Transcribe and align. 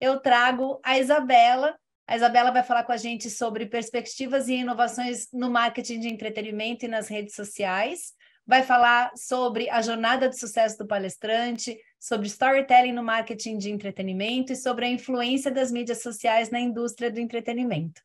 eu 0.00 0.20
trago 0.20 0.80
a 0.84 0.98
Isabela. 0.98 1.76
A 2.06 2.16
Isabela 2.16 2.50
vai 2.50 2.62
falar 2.62 2.84
com 2.84 2.92
a 2.92 2.96
gente 2.96 3.28
sobre 3.30 3.66
perspectivas 3.66 4.48
e 4.48 4.54
inovações 4.54 5.28
no 5.32 5.50
marketing 5.50 6.00
de 6.00 6.08
entretenimento 6.08 6.84
e 6.84 6.88
nas 6.88 7.08
redes 7.08 7.34
sociais. 7.34 8.12
Vai 8.46 8.62
falar 8.62 9.10
sobre 9.16 9.68
a 9.70 9.82
jornada 9.82 10.28
de 10.28 10.38
sucesso 10.38 10.78
do 10.78 10.86
palestrante, 10.86 11.76
sobre 11.98 12.28
storytelling 12.28 12.92
no 12.92 13.02
marketing 13.02 13.58
de 13.58 13.70
entretenimento 13.70 14.52
e 14.52 14.56
sobre 14.56 14.84
a 14.84 14.88
influência 14.88 15.50
das 15.50 15.72
mídias 15.72 16.00
sociais 16.00 16.50
na 16.50 16.60
indústria 16.60 17.10
do 17.10 17.18
entretenimento. 17.18 18.00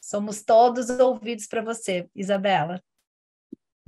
Somos 0.00 0.42
todos 0.42 0.90
ouvidos 0.90 1.46
para 1.46 1.62
você, 1.62 2.08
Isabela. 2.16 2.82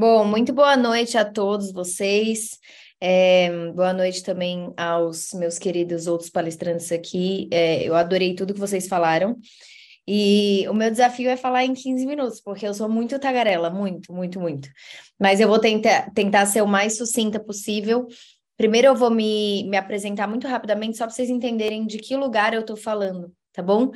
Bom, 0.03 0.25
muito 0.25 0.53
boa 0.53 0.77
noite 0.77 1.17
a 1.17 1.25
todos 1.25 1.71
vocês. 1.71 2.59
É, 3.01 3.49
boa 3.71 3.93
noite 3.93 4.21
também 4.25 4.75
aos 4.77 5.33
meus 5.33 5.61
queridos 5.61 6.09
outros 6.09 6.29
palestrantes 6.29 6.91
aqui. 6.91 7.49
É, 7.53 7.85
eu 7.85 7.95
adorei 7.95 8.35
tudo 8.35 8.53
que 8.53 8.59
vocês 8.59 8.89
falaram. 8.89 9.37
E 10.05 10.67
o 10.69 10.75
meu 10.75 10.91
desafio 10.91 11.31
é 11.31 11.37
falar 11.37 11.65
em 11.65 11.73
15 11.73 12.05
minutos, 12.05 12.41
porque 12.41 12.67
eu 12.67 12.75
sou 12.75 12.89
muito 12.89 13.17
tagarela, 13.21 13.71
muito, 13.71 14.13
muito, 14.13 14.41
muito. 14.41 14.69
Mas 15.21 15.39
eu 15.39 15.47
vou 15.47 15.61
tentar, 15.61 16.11
tentar 16.11 16.47
ser 16.47 16.63
o 16.63 16.67
mais 16.67 16.97
sucinta 16.97 17.39
possível. 17.39 18.09
Primeiro 18.57 18.89
eu 18.89 18.97
vou 18.97 19.09
me, 19.09 19.63
me 19.71 19.77
apresentar 19.77 20.27
muito 20.27 20.49
rapidamente, 20.49 20.99
só 20.99 21.05
para 21.05 21.15
vocês 21.15 21.31
entenderem 21.31 21.87
de 21.87 21.99
que 21.99 22.17
lugar 22.17 22.55
eu 22.55 22.63
estou 22.63 22.77
falando, 22.77 23.33
tá 23.53 23.63
bom? 23.63 23.91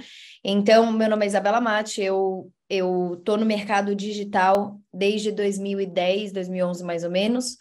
Então, 0.45 0.93
meu 0.93 1.09
nome 1.09 1.25
é 1.25 1.29
Isabela 1.29 1.61
Mate, 1.61 2.03
eu 2.03 2.51
eu 2.69 3.15
estou 3.17 3.37
no 3.37 3.47
mercado 3.47 3.95
digital 3.95 4.81
desde 4.93 5.31
2010, 5.31 6.33
2011 6.33 6.85
mais 6.85 7.05
ou 7.05 7.11
menos. 7.11 7.57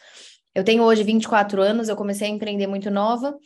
Eu 0.54 0.64
tenho 0.64 0.84
hoje 0.84 1.04
24 1.04 1.62
anos, 1.62 1.90
eu 1.90 1.96
comecei 1.96 2.28
a 2.28 2.32
empreender 2.32 2.66
muito 2.66 2.90
nova. 2.90 3.38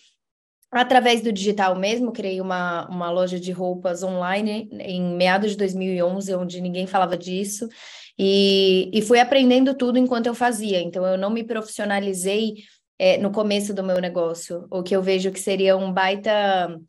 Através 0.72 1.22
do 1.22 1.34
digital 1.34 1.76
mesmo, 1.76 2.12
criei 2.12 2.40
uma, 2.40 2.88
uma 2.88 3.10
loja 3.10 3.40
de 3.40 3.52
roupas 3.52 4.04
online 4.04 4.70
em 4.74 5.02
meados 5.18 5.52
de 5.52 5.58
2011, 5.58 6.36
onde 6.36 6.62
ninguém 6.62 6.86
falava 6.86 7.18
disso, 7.18 7.68
e, 8.18 8.90
e 8.94 9.02
fui 9.02 9.20
aprendendo 9.20 9.74
tudo 9.74 9.98
enquanto 9.98 10.28
eu 10.28 10.36
fazia. 10.36 10.80
Então, 10.80 11.04
eu 11.06 11.18
não 11.18 11.32
me 11.32 11.44
profissionalizei 11.44 12.54
é, 13.00 13.18
no 13.18 13.32
começo 13.32 13.74
do 13.74 13.84
meu 13.84 14.00
negócio, 14.00 14.68
o 14.70 14.84
que 14.84 14.96
eu 14.96 15.02
vejo 15.02 15.32
que 15.32 15.40
seria 15.40 15.76
um 15.76 15.92
baita 15.92 16.80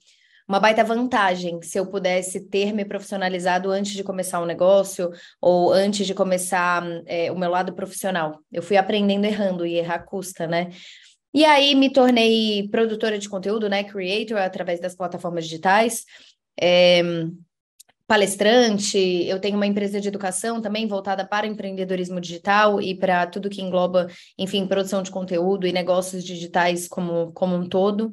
uma 0.51 0.59
baita 0.59 0.83
vantagem 0.83 1.63
se 1.63 1.79
eu 1.79 1.87
pudesse 1.87 2.41
ter 2.49 2.75
me 2.75 2.85
profissionalizado 2.85 3.71
antes 3.71 3.93
de 3.93 4.03
começar 4.03 4.43
um 4.43 4.45
negócio 4.45 5.13
ou 5.41 5.73
antes 5.73 6.05
de 6.05 6.13
começar 6.13 6.83
é, 7.07 7.31
o 7.31 7.39
meu 7.39 7.49
lado 7.49 7.73
profissional. 7.73 8.41
Eu 8.51 8.61
fui 8.61 8.77
aprendendo 8.77 9.25
errando 9.25 9.65
e 9.65 9.77
errar 9.77 10.01
custa, 10.01 10.49
né? 10.49 10.71
E 11.33 11.45
aí 11.45 11.77
me 11.77 11.89
tornei 11.89 12.69
produtora 12.69 13.17
de 13.17 13.29
conteúdo, 13.29 13.69
né? 13.69 13.85
Creator, 13.85 14.39
através 14.39 14.81
das 14.81 14.97
plataformas 14.97 15.45
digitais. 15.45 16.05
É, 16.61 17.01
palestrante, 18.09 18.99
eu 18.99 19.39
tenho 19.39 19.55
uma 19.55 19.69
empresa 19.69 20.01
de 20.01 20.09
educação 20.09 20.61
também 20.61 20.85
voltada 20.89 21.25
para 21.25 21.47
empreendedorismo 21.47 22.21
digital 22.21 22.83
e 22.83 22.93
para 22.93 23.25
tudo 23.25 23.49
que 23.49 23.63
engloba, 23.63 24.09
enfim, 24.37 24.67
produção 24.67 25.01
de 25.01 25.13
conteúdo 25.13 25.65
e 25.65 25.73
negócios 25.73 26.25
digitais 26.25 26.89
como, 26.89 27.31
como 27.31 27.55
um 27.55 27.69
todo. 27.69 28.11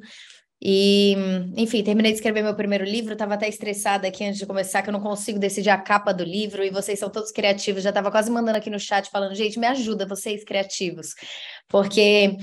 E, 0.60 1.14
enfim, 1.56 1.84
terminei 1.84 2.10
de 2.10 2.16
escrever 2.18 2.42
meu 2.42 2.54
primeiro 2.54 2.84
livro, 2.84 3.12
estava 3.12 3.34
até 3.34 3.48
estressada 3.48 4.08
aqui 4.08 4.24
antes 4.24 4.38
de 4.38 4.46
começar, 4.46 4.82
que 4.82 4.88
eu 4.88 4.92
não 4.92 5.00
consigo 5.00 5.38
decidir 5.38 5.70
a 5.70 5.78
capa 5.78 6.12
do 6.12 6.24
livro, 6.24 6.64
e 6.64 6.70
vocês 6.70 6.98
são 6.98 7.08
todos 7.08 7.30
criativos, 7.30 7.82
já 7.82 7.90
estava 7.90 8.10
quase 8.10 8.30
mandando 8.30 8.58
aqui 8.58 8.68
no 8.68 8.78
chat 8.78 9.08
falando, 9.08 9.34
gente, 9.34 9.58
me 9.58 9.66
ajuda, 9.66 10.04
vocês 10.06 10.42
criativos, 10.44 11.14
porque 11.68 12.36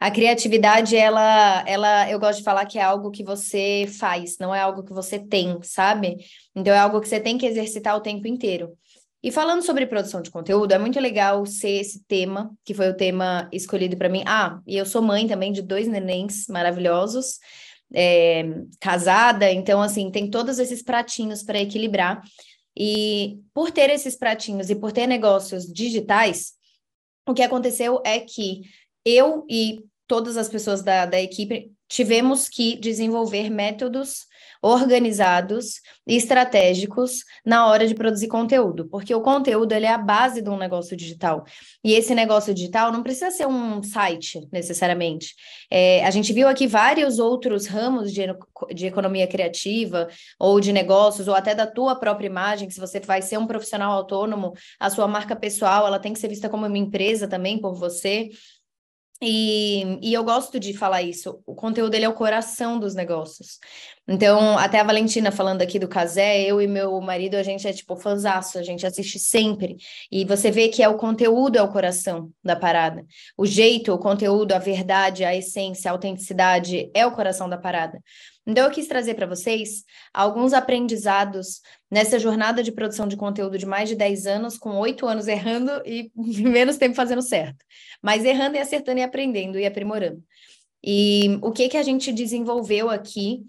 a 0.00 0.10
criatividade, 0.10 0.96
ela, 0.96 1.64
ela, 1.66 2.10
eu 2.10 2.20
gosto 2.20 2.38
de 2.38 2.44
falar 2.44 2.64
que 2.66 2.78
é 2.78 2.82
algo 2.82 3.10
que 3.10 3.24
você 3.24 3.84
faz, 3.98 4.38
não 4.38 4.54
é 4.54 4.60
algo 4.60 4.84
que 4.84 4.92
você 4.92 5.18
tem, 5.18 5.58
sabe? 5.62 6.16
Então 6.54 6.72
é 6.72 6.78
algo 6.78 7.00
que 7.00 7.08
você 7.08 7.18
tem 7.18 7.36
que 7.36 7.46
exercitar 7.46 7.96
o 7.96 8.00
tempo 8.00 8.28
inteiro. 8.28 8.78
E 9.22 9.32
falando 9.32 9.62
sobre 9.62 9.86
produção 9.86 10.22
de 10.22 10.30
conteúdo, 10.30 10.72
é 10.72 10.78
muito 10.78 11.00
legal 11.00 11.44
ser 11.44 11.80
esse 11.80 12.04
tema, 12.04 12.56
que 12.64 12.72
foi 12.72 12.88
o 12.88 12.96
tema 12.96 13.48
escolhido 13.52 13.96
para 13.96 14.08
mim. 14.08 14.22
Ah, 14.26 14.60
e 14.66 14.76
eu 14.76 14.86
sou 14.86 15.02
mãe 15.02 15.26
também 15.26 15.52
de 15.52 15.60
dois 15.60 15.88
nenéns 15.88 16.46
maravilhosos, 16.46 17.38
é, 17.92 18.44
casada, 18.80 19.50
então, 19.50 19.82
assim, 19.82 20.10
tem 20.10 20.30
todos 20.30 20.58
esses 20.58 20.82
pratinhos 20.82 21.42
para 21.42 21.60
equilibrar. 21.60 22.22
E 22.76 23.40
por 23.52 23.72
ter 23.72 23.90
esses 23.90 24.14
pratinhos 24.14 24.70
e 24.70 24.76
por 24.76 24.92
ter 24.92 25.08
negócios 25.08 25.66
digitais, 25.66 26.52
o 27.26 27.34
que 27.34 27.42
aconteceu 27.42 28.00
é 28.04 28.20
que 28.20 28.62
eu 29.04 29.44
e 29.50 29.84
todas 30.06 30.36
as 30.36 30.48
pessoas 30.48 30.80
da, 30.82 31.06
da 31.06 31.20
equipe 31.20 31.72
tivemos 31.88 32.48
que 32.48 32.76
desenvolver 32.76 33.50
métodos 33.50 34.26
organizados 34.62 35.80
e 36.06 36.16
estratégicos 36.16 37.24
na 37.44 37.66
hora 37.66 37.86
de 37.86 37.94
produzir 37.94 38.28
conteúdo, 38.28 38.88
porque 38.88 39.14
o 39.14 39.20
conteúdo 39.20 39.72
ele 39.72 39.86
é 39.86 39.92
a 39.92 39.98
base 39.98 40.42
de 40.42 40.50
um 40.50 40.56
negócio 40.56 40.96
digital. 40.96 41.44
E 41.84 41.92
esse 41.92 42.14
negócio 42.14 42.52
digital 42.52 42.90
não 42.90 43.02
precisa 43.02 43.30
ser 43.30 43.46
um 43.46 43.82
site 43.82 44.46
necessariamente. 44.52 45.34
É, 45.70 46.04
a 46.04 46.10
gente 46.10 46.32
viu 46.32 46.48
aqui 46.48 46.66
vários 46.66 47.18
outros 47.18 47.66
ramos 47.66 48.12
de, 48.12 48.22
de 48.74 48.86
economia 48.86 49.26
criativa 49.26 50.08
ou 50.38 50.60
de 50.60 50.72
negócios, 50.72 51.28
ou 51.28 51.34
até 51.34 51.54
da 51.54 51.66
tua 51.66 51.96
própria 51.96 52.26
imagem, 52.26 52.70
se 52.70 52.80
você 52.80 53.00
vai 53.00 53.22
ser 53.22 53.38
um 53.38 53.46
profissional 53.46 53.92
autônomo, 53.92 54.52
a 54.80 54.90
sua 54.90 55.06
marca 55.06 55.36
pessoal 55.36 55.86
ela 55.86 55.98
tem 55.98 56.12
que 56.12 56.18
ser 56.18 56.28
vista 56.28 56.48
como 56.48 56.66
uma 56.66 56.78
empresa 56.78 57.28
também 57.28 57.60
por 57.60 57.74
você. 57.74 58.30
E, 59.20 59.98
e 60.00 60.14
eu 60.14 60.22
gosto 60.22 60.60
de 60.60 60.72
falar 60.72 61.02
isso. 61.02 61.42
O 61.44 61.54
conteúdo 61.54 61.94
ele 61.94 62.04
é 62.04 62.08
o 62.08 62.14
coração 62.14 62.78
dos 62.78 62.94
negócios. 62.94 63.58
Então, 64.10 64.56
até 64.56 64.80
a 64.80 64.84
Valentina 64.84 65.30
falando 65.30 65.60
aqui 65.60 65.78
do 65.78 65.86
Casé, 65.86 66.40
eu 66.40 66.62
e 66.62 66.66
meu 66.66 66.98
marido, 66.98 67.34
a 67.34 67.42
gente 67.42 67.68
é 67.68 67.72
tipo 67.74 67.94
fanzaço, 67.94 68.58
a 68.58 68.62
gente 68.62 68.86
assiste 68.86 69.18
sempre. 69.18 69.76
E 70.10 70.24
você 70.24 70.50
vê 70.50 70.68
que 70.68 70.82
é 70.82 70.88
o 70.88 70.96
conteúdo, 70.96 71.56
é 71.56 71.62
o 71.62 71.70
coração 71.70 72.32
da 72.42 72.56
parada. 72.56 73.04
O 73.36 73.44
jeito, 73.44 73.92
o 73.92 73.98
conteúdo, 73.98 74.52
a 74.52 74.58
verdade, 74.58 75.26
a 75.26 75.36
essência, 75.36 75.90
a 75.90 75.92
autenticidade 75.92 76.90
é 76.94 77.04
o 77.04 77.12
coração 77.12 77.50
da 77.50 77.58
parada. 77.58 78.02
Então, 78.46 78.64
eu 78.64 78.70
quis 78.70 78.88
trazer 78.88 79.12
para 79.12 79.26
vocês 79.26 79.84
alguns 80.14 80.54
aprendizados 80.54 81.60
nessa 81.90 82.18
jornada 82.18 82.62
de 82.62 82.72
produção 82.72 83.06
de 83.06 83.14
conteúdo 83.14 83.58
de 83.58 83.66
mais 83.66 83.90
de 83.90 83.94
10 83.94 84.26
anos, 84.26 84.56
com 84.56 84.70
oito 84.78 85.06
anos 85.06 85.28
errando 85.28 85.82
e 85.84 86.10
menos 86.16 86.78
tempo 86.78 86.96
fazendo 86.96 87.20
certo, 87.20 87.62
mas 88.00 88.24
errando 88.24 88.56
e 88.56 88.58
acertando 88.58 89.00
e 89.00 89.02
aprendendo 89.02 89.58
e 89.58 89.66
aprimorando. 89.66 90.24
E 90.82 91.38
o 91.42 91.52
que 91.52 91.68
que 91.68 91.76
a 91.76 91.82
gente 91.82 92.10
desenvolveu 92.10 92.88
aqui 92.88 93.42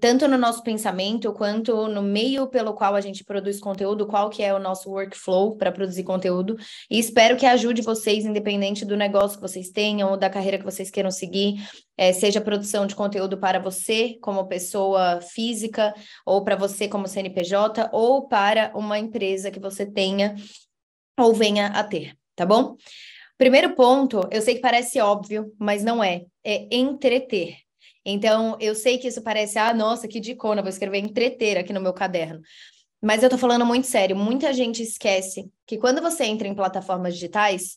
tanto 0.00 0.28
no 0.28 0.38
nosso 0.38 0.62
pensamento 0.62 1.32
quanto 1.32 1.88
no 1.88 2.00
meio 2.00 2.46
pelo 2.46 2.74
qual 2.74 2.94
a 2.94 3.00
gente 3.00 3.24
produz 3.24 3.58
conteúdo, 3.58 4.06
qual 4.06 4.30
que 4.30 4.42
é 4.42 4.54
o 4.54 4.58
nosso 4.58 4.88
workflow 4.88 5.56
para 5.56 5.72
produzir 5.72 6.04
conteúdo. 6.04 6.56
E 6.88 6.98
espero 6.98 7.36
que 7.36 7.44
ajude 7.44 7.82
vocês, 7.82 8.24
independente 8.24 8.84
do 8.84 8.96
negócio 8.96 9.36
que 9.36 9.42
vocês 9.42 9.70
tenham 9.70 10.10
ou 10.10 10.16
da 10.16 10.30
carreira 10.30 10.58
que 10.58 10.64
vocês 10.64 10.90
queiram 10.90 11.10
seguir, 11.10 11.56
é, 11.96 12.12
seja 12.12 12.40
produção 12.40 12.86
de 12.86 12.94
conteúdo 12.94 13.36
para 13.36 13.58
você 13.58 14.16
como 14.22 14.46
pessoa 14.46 15.20
física, 15.20 15.92
ou 16.24 16.44
para 16.44 16.54
você 16.54 16.86
como 16.86 17.08
CNPJ, 17.08 17.90
ou 17.92 18.28
para 18.28 18.70
uma 18.76 18.98
empresa 18.98 19.50
que 19.50 19.58
você 19.58 19.84
tenha 19.84 20.36
ou 21.18 21.34
venha 21.34 21.66
a 21.66 21.82
ter, 21.82 22.16
tá 22.36 22.46
bom? 22.46 22.76
Primeiro 23.36 23.74
ponto, 23.74 24.20
eu 24.30 24.40
sei 24.40 24.54
que 24.54 24.60
parece 24.60 25.00
óbvio, 25.00 25.52
mas 25.58 25.82
não 25.82 26.02
é, 26.02 26.22
é 26.44 26.68
entreter. 26.70 27.67
Então, 28.10 28.56
eu 28.58 28.74
sei 28.74 28.96
que 28.96 29.06
isso 29.06 29.20
parece, 29.20 29.58
ah, 29.58 29.74
nossa, 29.74 30.08
que 30.08 30.18
dicona, 30.18 30.62
vou 30.62 30.70
escrever 30.70 30.96
entreter 30.96 31.58
aqui 31.58 31.74
no 31.74 31.80
meu 31.80 31.92
caderno. 31.92 32.40
Mas 33.02 33.22
eu 33.22 33.28
tô 33.28 33.36
falando 33.36 33.66
muito 33.66 33.86
sério, 33.86 34.16
muita 34.16 34.50
gente 34.54 34.82
esquece 34.82 35.52
que 35.66 35.76
quando 35.76 36.00
você 36.00 36.24
entra 36.24 36.48
em 36.48 36.54
plataformas 36.54 37.12
digitais, 37.12 37.76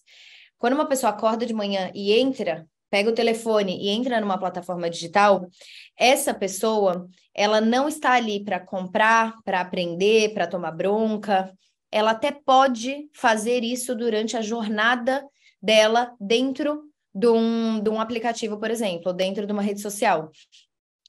quando 0.57 0.71
uma 0.73 0.87
pessoa 0.87 1.09
acorda 1.09 1.45
de 1.45 1.53
manhã 1.53 1.91
e 1.93 2.13
entra, 2.13 2.65
pega 2.89 3.09
o 3.09 3.13
telefone 3.13 3.77
e 3.83 3.89
entra 3.89 4.21
numa 4.21 4.37
plataforma 4.37 4.89
digital, 4.89 5.45
essa 5.97 6.33
pessoa, 6.33 7.09
ela 7.35 7.59
não 7.59 7.89
está 7.89 8.13
ali 8.13 8.41
para 8.41 8.57
comprar, 8.57 9.35
para 9.43 9.59
aprender, 9.59 10.33
para 10.33 10.47
tomar 10.47 10.71
bronca. 10.71 11.51
Ela 11.91 12.11
até 12.11 12.31
pode 12.31 13.09
fazer 13.13 13.65
isso 13.65 13.93
durante 13.93 14.37
a 14.37 14.41
jornada 14.41 15.25
dela 15.61 16.15
dentro 16.21 16.89
de 17.13 17.27
um, 17.27 17.79
de 17.79 17.89
um 17.89 17.99
aplicativo, 17.99 18.57
por 18.57 18.71
exemplo, 18.71 19.13
dentro 19.13 19.45
de 19.45 19.53
uma 19.53 19.61
rede 19.61 19.81
social. 19.81 20.31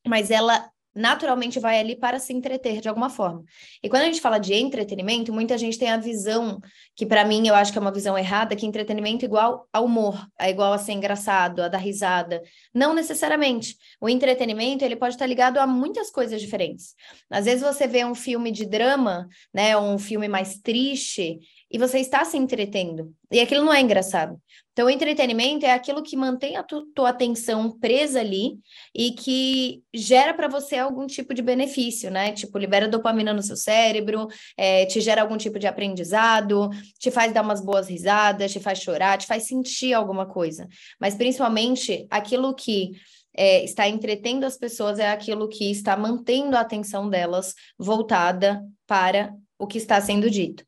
Mas 0.07 0.31
ela 0.31 0.71
naturalmente 0.95 1.59
vai 1.59 1.79
ali 1.79 1.97
para 1.97 2.19
se 2.19 2.33
entreter 2.33 2.81
de 2.81 2.89
alguma 2.89 3.09
forma. 3.09 3.43
E 3.83 3.89
quando 3.89 4.03
a 4.03 4.07
gente 4.07 4.21
fala 4.21 4.39
de 4.39 4.55
entretenimento, 4.55 5.33
muita 5.33 5.57
gente 5.57 5.79
tem 5.79 5.91
a 5.91 5.97
visão, 5.97 6.61
que 6.95 7.07
para 7.07 7.25
mim 7.25 7.47
eu 7.47 7.55
acho 7.55 7.73
que 7.73 7.79
é 7.79 7.81
uma 7.81 7.93
visão 7.93 8.17
errada, 8.17 8.55
que 8.55 8.67
entretenimento 8.67 9.25
é 9.25 9.27
igual 9.27 9.67
a 9.73 9.81
humor, 9.81 10.27
é 10.39 10.51
igual 10.51 10.73
a 10.73 10.79
ser 10.79 10.93
engraçado, 10.93 11.63
a 11.63 11.69
dar 11.69 11.79
risada. 11.79 12.43
Não 12.75 12.95
necessariamente. 12.95 13.77
O 14.01 14.09
entretenimento, 14.09 14.85
ele 14.85 14.97
pode 14.97 15.15
estar 15.15 15.27
ligado 15.27 15.59
a 15.59 15.67
muitas 15.67 16.11
coisas 16.11 16.41
diferentes. 16.41 16.95
Às 17.31 17.47
vezes 17.47 17.63
você 17.63 17.87
vê 17.87 18.05
um 18.05 18.15
filme 18.15 18.51
de 18.51 18.67
drama, 18.67 19.29
né, 19.53 19.77
um 19.77 19.99
filme 19.99 20.29
mais 20.29 20.59
triste, 20.59 21.41
e 21.71 21.79
você 21.79 22.01
está 22.01 22.23
se 22.25 22.37
entretendo. 22.37 23.15
E 23.31 23.41
aquilo 23.41 23.65
não 23.65 23.73
é 23.73 23.81
engraçado. 23.81 24.39
Então, 24.73 24.89
entretenimento 24.89 25.67
é 25.67 25.71
aquilo 25.71 26.03
que 26.03 26.17
mantém 26.17 26.57
a 26.57 26.63
tu, 26.63 26.87
tua 26.95 27.11
atenção 27.11 27.79
presa 27.79 28.21
ali 28.21 28.59
e 28.95 29.13
que 29.13 29.83
gera 29.93 30.33
para 30.33 30.49
você 30.49 30.77
algum 30.79 31.07
tipo 31.07 31.35
de 31.35 31.43
benefício, 31.43 32.11
né? 32.11 32.33
Tipo, 32.33 32.57
libera 32.57 32.89
dopamina 32.89 33.35
no 33.35 33.43
seu 33.43 33.57
cérebro, 33.57 34.29
é, 34.57 34.87
te 34.87 34.99
gera 35.01 35.21
algum 35.21 35.37
tipo 35.37 35.59
de 35.59 35.67
aprendizado, 35.67 36.71
te 36.99 37.11
faz 37.11 37.35
dar 37.35 37.43
umas 37.43 37.63
boas 37.63 37.87
risadas, 37.89 38.51
te 38.51 38.61
faz 38.61 38.79
chorar, 38.79 39.19
te 39.19 39.27
faz 39.27 39.45
sentir 39.45 39.93
alguma 39.93 40.25
coisa. 40.25 40.67
Mas, 40.99 41.15
principalmente, 41.15 42.07
aquilo 42.11 42.55
que 42.55 42.93
é, 43.37 43.63
está 43.65 43.87
entretendo 43.87 44.45
as 44.45 44.57
pessoas 44.57 44.99
é 44.99 45.11
aquilo 45.11 45.49
que 45.49 45.71
está 45.71 45.97
mantendo 45.99 46.57
a 46.57 46.61
atenção 46.61 47.11
delas 47.11 47.55
voltada 47.79 48.63
para 48.87 49.35
o 49.59 49.67
que 49.67 49.77
está 49.77 50.01
sendo 50.01 50.31
dito. 50.31 50.65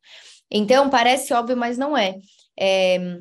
Então, 0.51 0.91
parece 0.91 1.33
óbvio, 1.33 1.57
mas 1.57 1.79
não 1.79 1.97
é. 1.97 2.17
é. 2.59 3.19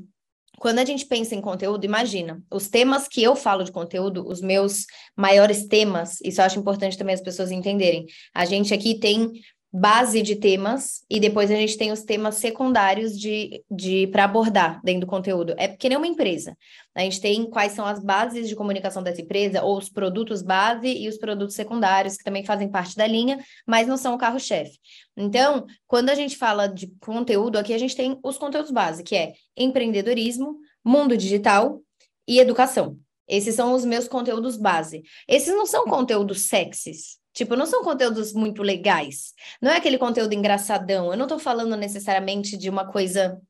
Quando 0.63 0.79
a 0.79 0.85
gente 0.85 1.05
pensa 1.05 1.35
em 1.35 1.41
conteúdo, 1.41 1.83
imagina, 1.83 2.41
os 2.49 2.69
temas 2.69 3.05
que 3.05 3.21
eu 3.21 3.35
falo 3.35 3.65
de 3.65 3.71
conteúdo, 3.73 4.25
os 4.25 4.39
meus 4.39 4.85
maiores 5.13 5.67
temas, 5.67 6.21
isso 6.21 6.39
eu 6.39 6.45
acho 6.45 6.57
importante 6.57 6.97
também 6.97 7.13
as 7.13 7.19
pessoas 7.19 7.51
entenderem. 7.51 8.05
A 8.33 8.45
gente 8.45 8.73
aqui 8.73 8.97
tem 8.97 9.29
base 9.73 10.21
de 10.21 10.37
temas 10.37 11.03
e 11.09 11.19
depois 11.19 11.51
a 11.51 11.55
gente 11.55 11.77
tem 11.77 11.91
os 11.91 12.03
temas 12.03 12.35
secundários 12.35 13.19
de, 13.19 13.61
de 13.69 14.07
para 14.07 14.23
abordar 14.23 14.79
dentro 14.85 15.01
do 15.01 15.07
conteúdo. 15.07 15.53
É 15.57 15.67
porque 15.67 15.89
nem 15.89 15.97
uma 15.97 16.07
empresa. 16.07 16.55
A 16.95 17.01
gente 17.01 17.19
tem 17.19 17.49
quais 17.49 17.73
são 17.73 17.85
as 17.85 17.99
bases 17.99 18.47
de 18.47 18.55
comunicação 18.55 19.01
dessa 19.01 19.21
empresa, 19.21 19.63
ou 19.63 19.77
os 19.77 19.89
produtos 19.89 20.41
base 20.41 20.87
e 20.87 21.07
os 21.07 21.17
produtos 21.17 21.55
secundários, 21.55 22.17
que 22.17 22.23
também 22.23 22.45
fazem 22.45 22.69
parte 22.69 22.95
da 22.95 23.07
linha, 23.07 23.43
mas 23.65 23.87
não 23.87 23.97
são 23.97 24.13
o 24.13 24.17
carro-chefe. 24.17 24.77
Então, 25.17 25.65
quando 25.87 26.09
a 26.09 26.15
gente 26.15 26.37
fala 26.37 26.67
de 26.67 26.87
conteúdo, 26.99 27.57
aqui 27.57 27.73
a 27.73 27.77
gente 27.77 27.95
tem 27.95 28.19
os 28.23 28.37
conteúdos 28.37 28.71
base, 28.71 29.03
que 29.03 29.15
é 29.15 29.33
empreendedorismo, 29.57 30.57
mundo 30.83 31.17
digital 31.17 31.81
e 32.27 32.39
educação. 32.39 32.97
Esses 33.27 33.55
são 33.55 33.73
os 33.73 33.85
meus 33.85 34.07
conteúdos 34.07 34.57
base. 34.57 35.01
Esses 35.27 35.53
não 35.55 35.65
são 35.65 35.85
conteúdos 35.85 36.41
sexys, 36.41 37.17
Tipo, 37.33 37.55
não 37.55 37.65
são 37.65 37.83
conteúdos 37.83 38.31
muito 38.31 38.61
legais. 38.61 39.33
Não 39.59 39.71
é 39.71 39.77
aquele 39.77 39.97
conteúdo 39.97 40.33
engraçadão. 40.33 41.11
Eu 41.11 41.17
não 41.17 41.27
tô 41.27 41.39
falando 41.39 41.75
necessariamente 41.75 42.55
de 42.55 42.69
uma 42.69 42.85
coisa, 42.85 43.41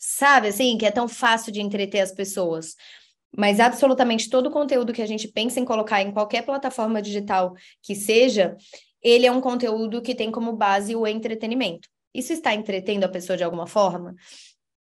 sabe, 0.00 0.48
assim, 0.48 0.78
que 0.78 0.86
é 0.86 0.90
tão 0.90 1.06
fácil 1.06 1.52
de 1.52 1.60
entreter 1.60 2.00
as 2.00 2.10
pessoas. 2.10 2.74
Mas 3.36 3.60
absolutamente 3.60 4.30
todo 4.30 4.46
o 4.46 4.50
conteúdo 4.50 4.94
que 4.94 5.02
a 5.02 5.06
gente 5.06 5.28
pensa 5.28 5.60
em 5.60 5.64
colocar 5.64 6.02
em 6.02 6.10
qualquer 6.10 6.42
plataforma 6.42 7.02
digital 7.02 7.54
que 7.82 7.94
seja, 7.94 8.56
ele 9.02 9.26
é 9.26 9.30
um 9.30 9.40
conteúdo 9.40 10.02
que 10.02 10.14
tem 10.14 10.32
como 10.32 10.54
base 10.54 10.96
o 10.96 11.06
entretenimento. 11.06 11.88
Isso 12.14 12.32
está 12.32 12.54
entretendo 12.54 13.04
a 13.04 13.08
pessoa 13.08 13.36
de 13.36 13.44
alguma 13.44 13.66
forma? 13.66 14.16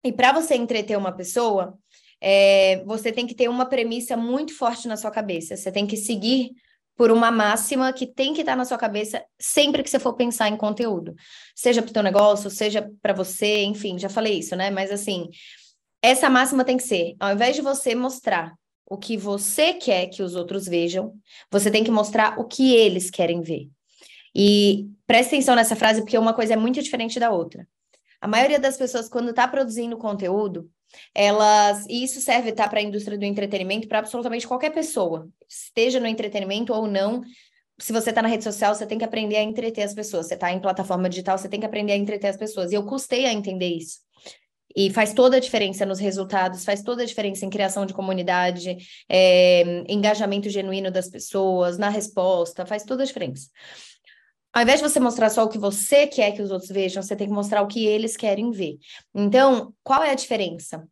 E 0.04 0.12
para 0.12 0.32
você 0.32 0.54
entreter 0.54 0.96
uma 0.96 1.12
pessoa, 1.12 1.76
é, 2.20 2.84
você 2.84 3.10
tem 3.10 3.26
que 3.26 3.34
ter 3.34 3.48
uma 3.48 3.66
premissa 3.66 4.16
muito 4.16 4.54
forte 4.54 4.86
na 4.86 4.96
sua 4.96 5.10
cabeça. 5.10 5.56
Você 5.56 5.72
tem 5.72 5.86
que 5.86 5.96
seguir 5.96 6.52
por 7.00 7.10
uma 7.10 7.30
máxima 7.30 7.94
que 7.94 8.06
tem 8.06 8.34
que 8.34 8.40
estar 8.42 8.54
na 8.54 8.66
sua 8.66 8.76
cabeça 8.76 9.24
sempre 9.38 9.82
que 9.82 9.88
você 9.88 9.98
for 9.98 10.12
pensar 10.12 10.50
em 10.50 10.56
conteúdo. 10.58 11.14
Seja 11.56 11.80
para 11.80 11.88
o 11.88 11.94
teu 11.94 12.02
negócio, 12.02 12.50
seja 12.50 12.90
para 13.00 13.14
você, 13.14 13.62
enfim, 13.62 13.98
já 13.98 14.10
falei 14.10 14.40
isso, 14.40 14.54
né? 14.54 14.68
Mas 14.68 14.92
assim, 14.92 15.30
essa 16.02 16.28
máxima 16.28 16.62
tem 16.62 16.76
que 16.76 16.82
ser, 16.82 17.16
ao 17.18 17.32
invés 17.32 17.56
de 17.56 17.62
você 17.62 17.94
mostrar 17.94 18.52
o 18.84 18.98
que 18.98 19.16
você 19.16 19.72
quer 19.72 20.08
que 20.08 20.22
os 20.22 20.34
outros 20.34 20.66
vejam, 20.66 21.14
você 21.50 21.70
tem 21.70 21.82
que 21.82 21.90
mostrar 21.90 22.38
o 22.38 22.44
que 22.44 22.74
eles 22.74 23.08
querem 23.08 23.40
ver. 23.40 23.70
E 24.34 24.86
presta 25.06 25.34
atenção 25.34 25.56
nessa 25.56 25.74
frase, 25.74 26.02
porque 26.02 26.18
uma 26.18 26.34
coisa 26.34 26.52
é 26.52 26.56
muito 26.56 26.82
diferente 26.82 27.18
da 27.18 27.30
outra. 27.30 27.66
A 28.20 28.28
maioria 28.28 28.60
das 28.60 28.76
pessoas, 28.76 29.08
quando 29.08 29.30
está 29.30 29.48
produzindo 29.48 29.96
conteúdo, 29.96 30.70
elas 31.14 31.86
e 31.88 32.04
isso 32.04 32.20
serve 32.20 32.52
tá 32.52 32.68
para 32.68 32.80
a 32.80 32.82
indústria 32.82 33.18
do 33.18 33.24
entretenimento 33.24 33.88
para 33.88 33.98
absolutamente 33.98 34.46
qualquer 34.46 34.70
pessoa, 34.70 35.28
esteja 35.48 36.00
no 36.00 36.06
entretenimento 36.06 36.72
ou 36.72 36.86
não. 36.86 37.22
Se 37.78 37.92
você 37.92 38.10
está 38.10 38.20
na 38.20 38.28
rede 38.28 38.44
social, 38.44 38.74
você 38.74 38.86
tem 38.86 38.98
que 38.98 39.04
aprender 39.04 39.36
a 39.36 39.42
entreter 39.42 39.82
as 39.82 39.94
pessoas. 39.94 40.26
Você 40.26 40.34
está 40.34 40.52
em 40.52 40.60
plataforma 40.60 41.08
digital, 41.08 41.38
você 41.38 41.48
tem 41.48 41.60
que 41.60 41.66
aprender 41.66 41.92
a 41.92 41.96
entreter 41.96 42.28
as 42.28 42.36
pessoas. 42.36 42.72
E 42.72 42.74
eu 42.74 42.84
custei 42.84 43.24
a 43.24 43.32
entender 43.32 43.68
isso. 43.68 44.00
E 44.76 44.90
faz 44.90 45.12
toda 45.12 45.38
a 45.38 45.40
diferença 45.40 45.84
nos 45.84 45.98
resultados, 45.98 46.64
faz 46.64 46.82
toda 46.82 47.02
a 47.02 47.06
diferença 47.06 47.44
em 47.44 47.50
criação 47.50 47.84
de 47.84 47.94
comunidade, 47.94 48.76
é, 49.08 49.84
engajamento 49.88 50.48
genuíno 50.48 50.90
das 50.90 51.08
pessoas, 51.08 51.76
na 51.76 51.88
resposta, 51.88 52.64
faz 52.64 52.84
toda 52.84 53.02
a 53.02 53.06
diferença. 53.06 53.48
Ao 54.52 54.62
invés 54.62 54.80
de 54.80 54.88
você 54.88 54.98
mostrar 54.98 55.30
só 55.30 55.44
o 55.44 55.48
que 55.48 55.58
você 55.58 56.06
quer 56.06 56.32
que 56.32 56.42
os 56.42 56.50
outros 56.50 56.70
vejam, 56.70 57.02
você 57.02 57.14
tem 57.14 57.28
que 57.28 57.32
mostrar 57.32 57.62
o 57.62 57.68
que 57.68 57.86
eles 57.86 58.16
querem 58.16 58.50
ver. 58.50 58.78
Então, 59.14 59.72
qual 59.82 60.02
é 60.02 60.10
a 60.10 60.14
diferença? 60.14 60.86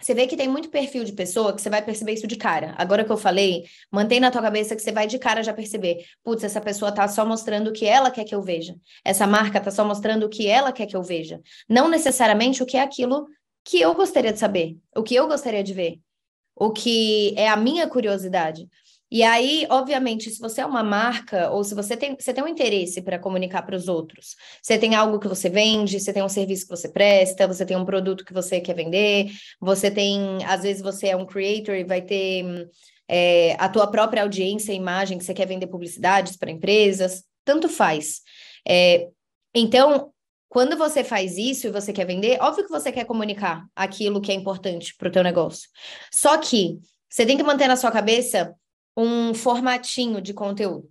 Você 0.00 0.12
vê 0.14 0.26
que 0.26 0.36
tem 0.36 0.46
muito 0.46 0.68
perfil 0.68 1.04
de 1.04 1.12
pessoa 1.12 1.54
que 1.54 1.60
você 1.60 1.70
vai 1.70 1.82
perceber 1.82 2.12
isso 2.12 2.26
de 2.26 2.36
cara. 2.36 2.74
Agora 2.76 3.02
que 3.02 3.10
eu 3.10 3.16
falei, 3.16 3.64
mantém 3.90 4.20
na 4.20 4.30
tua 4.30 4.42
cabeça 4.42 4.76
que 4.76 4.82
você 4.82 4.92
vai 4.92 5.06
de 5.06 5.18
cara 5.18 5.42
já 5.42 5.54
perceber. 5.54 6.04
Putz, 6.22 6.44
essa 6.44 6.60
pessoa 6.60 6.92
tá 6.92 7.08
só 7.08 7.24
mostrando 7.24 7.68
o 7.68 7.72
que 7.72 7.86
ela 7.86 8.10
quer 8.10 8.24
que 8.24 8.34
eu 8.34 8.42
veja. 8.42 8.76
Essa 9.04 9.26
marca 9.26 9.58
tá 9.60 9.70
só 9.70 9.84
mostrando 9.84 10.26
o 10.26 10.28
que 10.28 10.46
ela 10.46 10.70
quer 10.70 10.86
que 10.86 10.96
eu 10.96 11.02
veja. 11.02 11.40
Não 11.68 11.88
necessariamente 11.88 12.62
o 12.62 12.66
que 12.66 12.76
é 12.76 12.82
aquilo 12.82 13.26
que 13.64 13.80
eu 13.80 13.94
gostaria 13.94 14.32
de 14.32 14.38
saber, 14.38 14.76
o 14.94 15.02
que 15.02 15.14
eu 15.14 15.26
gostaria 15.26 15.64
de 15.64 15.72
ver, 15.72 15.98
o 16.54 16.70
que 16.70 17.34
é 17.36 17.48
a 17.48 17.56
minha 17.56 17.88
curiosidade. 17.88 18.68
E 19.08 19.22
aí, 19.22 19.66
obviamente, 19.70 20.30
se 20.30 20.40
você 20.40 20.60
é 20.60 20.66
uma 20.66 20.82
marca 20.82 21.50
ou 21.50 21.62
se 21.62 21.74
você 21.74 21.96
tem, 21.96 22.16
você 22.18 22.34
tem 22.34 22.42
um 22.42 22.48
interesse 22.48 23.00
para 23.00 23.18
comunicar 23.18 23.62
para 23.62 23.76
os 23.76 23.86
outros, 23.86 24.34
você 24.60 24.76
tem 24.76 24.96
algo 24.96 25.20
que 25.20 25.28
você 25.28 25.48
vende, 25.48 26.00
você 26.00 26.12
tem 26.12 26.24
um 26.24 26.28
serviço 26.28 26.64
que 26.64 26.76
você 26.76 26.88
presta, 26.88 27.46
você 27.46 27.64
tem 27.64 27.76
um 27.76 27.84
produto 27.84 28.24
que 28.24 28.32
você 28.32 28.60
quer 28.60 28.74
vender, 28.74 29.30
você 29.60 29.92
tem, 29.92 30.44
às 30.44 30.62
vezes 30.62 30.82
você 30.82 31.08
é 31.08 31.16
um 31.16 31.24
creator 31.24 31.76
e 31.76 31.84
vai 31.84 32.02
ter 32.02 32.68
é, 33.08 33.54
a 33.60 33.68
tua 33.68 33.86
própria 33.86 34.22
audiência, 34.22 34.72
imagem 34.72 35.18
que 35.18 35.24
você 35.24 35.34
quer 35.34 35.46
vender 35.46 35.68
publicidades 35.68 36.36
para 36.36 36.50
empresas, 36.50 37.22
tanto 37.44 37.68
faz. 37.68 38.22
É, 38.68 39.06
então, 39.54 40.12
quando 40.48 40.76
você 40.76 41.04
faz 41.04 41.38
isso 41.38 41.68
e 41.68 41.70
você 41.70 41.92
quer 41.92 42.06
vender, 42.06 42.38
óbvio 42.40 42.64
que 42.64 42.70
você 42.70 42.90
quer 42.90 43.04
comunicar 43.04 43.64
aquilo 43.74 44.20
que 44.20 44.32
é 44.32 44.34
importante 44.34 44.96
para 44.96 45.08
o 45.08 45.12
teu 45.12 45.22
negócio. 45.22 45.68
Só 46.12 46.36
que 46.38 46.78
você 47.08 47.24
tem 47.24 47.36
que 47.36 47.42
manter 47.44 47.68
na 47.68 47.76
sua 47.76 47.92
cabeça 47.92 48.52
um 48.96 49.34
formatinho 49.34 50.20
de 50.20 50.32
conteúdo. 50.32 50.88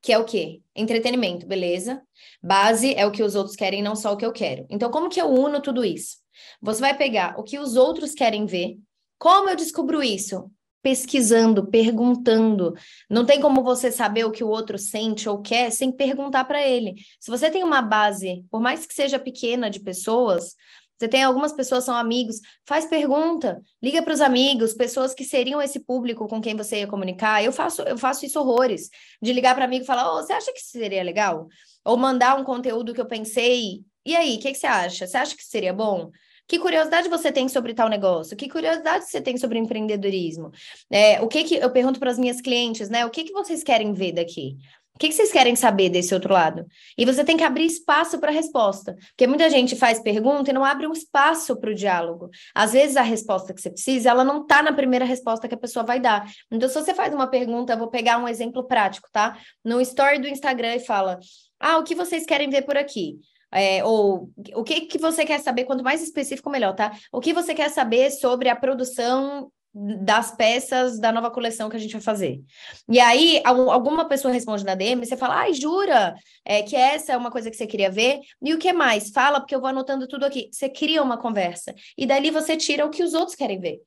Que 0.00 0.12
é 0.12 0.18
o 0.18 0.24
quê? 0.24 0.60
Entretenimento, 0.74 1.46
beleza? 1.46 2.00
Base 2.42 2.94
é 2.94 3.04
o 3.04 3.10
que 3.10 3.22
os 3.22 3.34
outros 3.34 3.56
querem, 3.56 3.82
não 3.82 3.96
só 3.96 4.12
o 4.12 4.16
que 4.16 4.24
eu 4.24 4.32
quero. 4.32 4.64
Então, 4.70 4.90
como 4.90 5.08
que 5.08 5.20
eu 5.20 5.28
uno 5.28 5.60
tudo 5.60 5.84
isso? 5.84 6.18
Você 6.62 6.80
vai 6.80 6.96
pegar 6.96 7.38
o 7.38 7.42
que 7.42 7.58
os 7.58 7.74
outros 7.74 8.14
querem 8.14 8.46
ver. 8.46 8.78
Como 9.18 9.50
eu 9.50 9.56
descubro 9.56 10.00
isso? 10.00 10.48
Pesquisando, 10.80 11.66
perguntando. 11.66 12.74
Não 13.10 13.26
tem 13.26 13.40
como 13.40 13.64
você 13.64 13.90
saber 13.90 14.24
o 14.24 14.30
que 14.30 14.44
o 14.44 14.48
outro 14.48 14.78
sente 14.78 15.28
ou 15.28 15.42
quer 15.42 15.70
sem 15.72 15.90
perguntar 15.90 16.44
para 16.44 16.64
ele. 16.64 16.94
Se 17.18 17.28
você 17.28 17.50
tem 17.50 17.64
uma 17.64 17.82
base, 17.82 18.44
por 18.48 18.60
mais 18.60 18.86
que 18.86 18.94
seja 18.94 19.18
pequena 19.18 19.68
de 19.68 19.80
pessoas, 19.80 20.54
você 20.98 21.06
tem 21.06 21.22
algumas 21.22 21.52
pessoas 21.52 21.84
são 21.84 21.94
amigos, 21.94 22.40
faz 22.66 22.86
pergunta, 22.86 23.62
liga 23.82 24.02
para 24.02 24.12
os 24.12 24.20
amigos, 24.20 24.74
pessoas 24.74 25.14
que 25.14 25.24
seriam 25.24 25.62
esse 25.62 25.78
público 25.78 26.26
com 26.26 26.40
quem 26.40 26.56
você 26.56 26.80
ia 26.80 26.86
comunicar. 26.88 27.42
Eu 27.42 27.52
faço, 27.52 27.82
eu 27.82 27.96
faço 27.96 28.26
isso 28.26 28.40
horrores, 28.40 28.90
de 29.22 29.32
ligar 29.32 29.54
para 29.54 29.64
amigo 29.64 29.84
e 29.84 29.86
falar: 29.86 30.12
"Oh, 30.12 30.22
você 30.22 30.32
acha 30.32 30.52
que 30.52 30.60
seria 30.60 31.02
legal?" 31.02 31.46
Ou 31.84 31.96
mandar 31.96 32.38
um 32.38 32.44
conteúdo 32.44 32.92
que 32.92 33.00
eu 33.00 33.06
pensei. 33.06 33.84
E 34.04 34.16
aí, 34.16 34.36
o 34.36 34.40
que, 34.40 34.52
que 34.52 34.58
você 34.58 34.66
acha? 34.66 35.06
Você 35.06 35.16
acha 35.16 35.36
que 35.36 35.44
seria 35.44 35.72
bom? 35.72 36.10
Que 36.48 36.58
curiosidade 36.58 37.10
você 37.10 37.30
tem 37.30 37.46
sobre 37.46 37.74
tal 37.74 37.90
negócio? 37.90 38.34
Que 38.34 38.48
curiosidade 38.48 39.04
você 39.04 39.20
tem 39.20 39.36
sobre 39.36 39.58
empreendedorismo? 39.58 40.50
É, 40.90 41.20
o 41.20 41.28
que 41.28 41.44
que 41.44 41.56
eu 41.56 41.70
pergunto 41.70 42.00
para 42.00 42.10
as 42.10 42.18
minhas 42.18 42.40
clientes, 42.40 42.88
né? 42.88 43.04
O 43.04 43.10
que 43.10 43.24
que 43.24 43.32
vocês 43.32 43.62
querem 43.62 43.92
ver 43.92 44.12
daqui? 44.12 44.56
O 44.98 45.06
que, 45.06 45.12
vocês 45.12 45.30
querem 45.30 45.54
saber 45.54 45.90
desse 45.90 46.12
outro 46.12 46.34
lado? 46.34 46.66
E 46.96 47.04
você 47.04 47.22
tem 47.22 47.36
que 47.36 47.44
abrir 47.44 47.64
espaço 47.64 48.18
para 48.18 48.32
a 48.32 48.34
resposta. 48.34 48.96
Porque 49.10 49.28
muita 49.28 49.48
gente 49.48 49.76
faz 49.76 50.00
pergunta 50.00 50.50
e 50.50 50.52
não 50.52 50.64
abre 50.64 50.88
um 50.88 50.92
espaço 50.92 51.56
para 51.56 51.70
o 51.70 51.74
diálogo. 51.74 52.28
Às 52.52 52.72
vezes 52.72 52.96
a 52.96 53.02
resposta 53.02 53.54
que 53.54 53.60
você 53.60 53.70
precisa, 53.70 54.10
ela 54.10 54.24
não 54.24 54.42
está 54.42 54.60
na 54.60 54.72
primeira 54.72 55.04
resposta 55.04 55.46
que 55.46 55.54
a 55.54 55.58
pessoa 55.58 55.84
vai 55.86 56.00
dar. 56.00 56.28
Então, 56.50 56.68
se 56.68 56.74
você 56.74 56.92
faz 56.92 57.14
uma 57.14 57.28
pergunta, 57.28 57.76
vou 57.76 57.86
pegar 57.86 58.18
um 58.18 58.26
exemplo 58.26 58.66
prático, 58.66 59.08
tá? 59.12 59.38
No 59.64 59.80
story 59.80 60.18
do 60.18 60.26
Instagram 60.26 60.74
e 60.74 60.80
fala: 60.80 61.20
Ah, 61.60 61.78
o 61.78 61.84
que 61.84 61.94
vocês 61.94 62.26
querem 62.26 62.50
ver 62.50 62.62
por 62.62 62.76
aqui? 62.76 63.20
É, 63.52 63.84
ou 63.84 64.32
o 64.56 64.64
que, 64.64 64.80
que 64.80 64.98
você 64.98 65.24
quer 65.24 65.38
saber, 65.38 65.62
quanto 65.62 65.84
mais 65.84 66.02
específico, 66.02 66.50
melhor, 66.50 66.74
tá? 66.74 66.90
O 67.12 67.20
que 67.20 67.32
você 67.32 67.54
quer 67.54 67.70
saber 67.70 68.10
sobre 68.10 68.48
a 68.48 68.56
produção 68.56 69.48
das 69.74 70.34
peças 70.34 70.98
da 70.98 71.12
nova 71.12 71.30
coleção 71.30 71.68
que 71.68 71.76
a 71.76 71.78
gente 71.78 71.92
vai 71.92 72.00
fazer. 72.00 72.40
E 72.88 72.98
aí, 72.98 73.40
alguma 73.44 74.08
pessoa 74.08 74.32
responde 74.32 74.64
na 74.64 74.74
DM, 74.74 75.04
você 75.04 75.16
fala, 75.16 75.36
ai, 75.36 75.52
jura 75.52 76.14
é, 76.44 76.62
que 76.62 76.74
essa 76.74 77.12
é 77.12 77.16
uma 77.16 77.30
coisa 77.30 77.50
que 77.50 77.56
você 77.56 77.66
queria 77.66 77.90
ver? 77.90 78.20
E 78.42 78.54
o 78.54 78.58
que 78.58 78.72
mais? 78.72 79.10
Fala, 79.10 79.40
porque 79.40 79.54
eu 79.54 79.60
vou 79.60 79.68
anotando 79.68 80.08
tudo 80.08 80.24
aqui. 80.24 80.48
Você 80.50 80.68
cria 80.68 81.02
uma 81.02 81.18
conversa. 81.18 81.74
E 81.96 82.06
dali 82.06 82.30
você 82.30 82.56
tira 82.56 82.84
o 82.84 82.90
que 82.90 83.02
os 83.02 83.14
outros 83.14 83.36
querem 83.36 83.60
ver. 83.60 83.78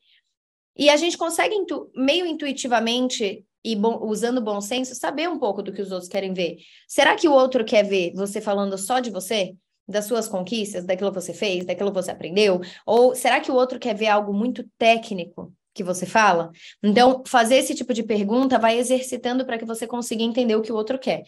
E 0.77 0.89
a 0.89 0.95
gente 0.95 1.17
consegue, 1.17 1.55
intu 1.55 1.91
meio 1.95 2.25
intuitivamente, 2.25 3.43
e 3.63 3.75
bom, 3.75 3.99
usando 4.03 4.41
bom 4.41 4.61
senso, 4.61 4.95
saber 4.95 5.29
um 5.29 5.37
pouco 5.37 5.61
do 5.61 5.73
que 5.73 5.81
os 5.81 5.91
outros 5.91 6.09
querem 6.09 6.33
ver. 6.33 6.57
Será 6.87 7.15
que 7.15 7.27
o 7.27 7.33
outro 7.33 7.65
quer 7.65 7.83
ver 7.83 8.13
você 8.15 8.39
falando 8.39 8.77
só 8.77 8.99
de 8.99 9.09
você? 9.09 9.55
das 9.87 10.05
suas 10.05 10.25
conquistas, 10.25 10.85
daquilo 10.85 11.11
que 11.11 11.19
você 11.19 11.33
fez, 11.33 11.65
daquilo 11.65 11.91
que 11.91 12.01
você 12.01 12.11
aprendeu? 12.11 12.61
Ou 12.85 13.13
será 13.13 13.41
que 13.41 13.51
o 13.51 13.55
outro 13.55 13.77
quer 13.77 13.93
ver 13.93 14.07
algo 14.07 14.33
muito 14.33 14.63
técnico 14.77 15.53
que 15.73 15.83
você 15.83 16.05
fala? 16.05 16.51
Então, 16.83 17.23
fazer 17.25 17.55
esse 17.55 17.75
tipo 17.75 17.93
de 17.93 18.03
pergunta 18.03 18.59
vai 18.59 18.77
exercitando 18.77 19.45
para 19.45 19.57
que 19.57 19.65
você 19.65 19.87
consiga 19.87 20.23
entender 20.23 20.55
o 20.55 20.61
que 20.61 20.71
o 20.71 20.75
outro 20.75 20.99
quer. 20.99 21.23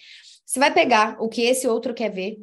Você 0.45 0.59
vai 0.59 0.73
pegar 0.73 1.17
o 1.19 1.29
que 1.29 1.41
esse 1.41 1.67
outro 1.67 1.93
quer 1.93 2.12
ver, 2.12 2.38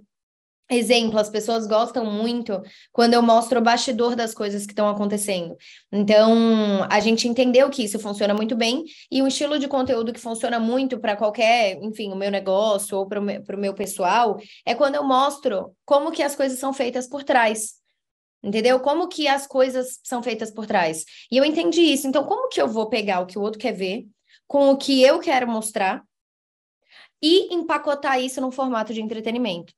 Exemplo, 0.73 1.19
as 1.19 1.29
pessoas 1.29 1.67
gostam 1.67 2.05
muito 2.05 2.63
quando 2.93 3.15
eu 3.15 3.21
mostro 3.21 3.59
o 3.59 3.63
bastidor 3.63 4.15
das 4.15 4.33
coisas 4.33 4.65
que 4.65 4.73
estão 4.73 4.89
acontecendo. 4.89 5.57
Então, 5.91 6.87
a 6.89 7.01
gente 7.01 7.27
entendeu 7.27 7.69
que 7.69 7.83
isso 7.83 7.99
funciona 7.99 8.33
muito 8.33 8.55
bem 8.55 8.85
e 9.11 9.21
um 9.21 9.27
estilo 9.27 9.59
de 9.59 9.67
conteúdo 9.67 10.13
que 10.13 10.21
funciona 10.21 10.61
muito 10.61 11.01
para 11.01 11.17
qualquer, 11.17 11.77
enfim, 11.83 12.13
o 12.13 12.17
meu 12.17 12.31
negócio 12.31 12.97
ou 12.97 13.09
para 13.09 13.19
o 13.19 13.59
meu, 13.59 13.75
pessoal 13.75 14.39
é 14.65 14.73
quando 14.73 14.95
eu 14.95 15.03
mostro 15.03 15.75
como 15.85 16.13
que 16.13 16.23
as 16.23 16.37
coisas 16.37 16.61
são 16.61 16.73
feitas 16.73 17.09
por 17.09 17.25
trás. 17.25 17.80
Entendeu? 18.43 18.81
Como 18.81 19.09
que 19.09 19.29
as 19.29 19.47
coisas 19.47 20.01
são 20.03 20.23
feitas 20.23 20.51
por 20.51 20.67
trás. 20.67 21.05
E 21.31 21.37
eu 21.37 21.45
entendi 21.45 21.83
isso. 21.83 22.07
Então, 22.07 22.25
como 22.25 22.49
que 22.49 22.61
eu 22.61 22.67
vou 22.67 22.89
pegar 22.89 23.21
o 23.21 23.27
que 23.27 23.39
o 23.39 23.43
outro 23.43 23.61
quer 23.61 23.73
ver 23.73 24.07
com 24.47 24.71
o 24.71 24.77
que 24.77 25.03
eu 25.03 25.19
quero 25.21 25.47
mostrar 25.47 26.03
e 27.23 27.55
empacotar 27.55 28.19
isso 28.19 28.41
num 28.41 28.51
formato 28.51 28.95
de 28.95 29.03
entretenimento? 29.03 29.75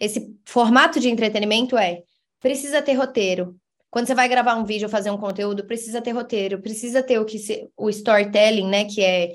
Esse 0.00 0.36
formato 0.44 0.98
de 0.98 1.08
entretenimento 1.08 1.78
é 1.78 2.02
precisa 2.40 2.82
ter 2.82 2.94
roteiro. 2.94 3.56
Quando 3.88 4.06
você 4.06 4.14
vai 4.14 4.28
gravar 4.28 4.56
um 4.56 4.64
vídeo 4.64 4.86
ou 4.86 4.90
fazer 4.90 5.10
um 5.10 5.18
conteúdo, 5.18 5.66
precisa 5.66 6.02
ter 6.02 6.12
roteiro, 6.12 6.60
precisa 6.60 7.02
ter 7.02 7.20
o 7.20 7.24
que 7.24 7.38
se, 7.38 7.68
o 7.76 7.88
storytelling, 7.88 8.66
né, 8.66 8.84
que 8.84 9.02
é 9.02 9.34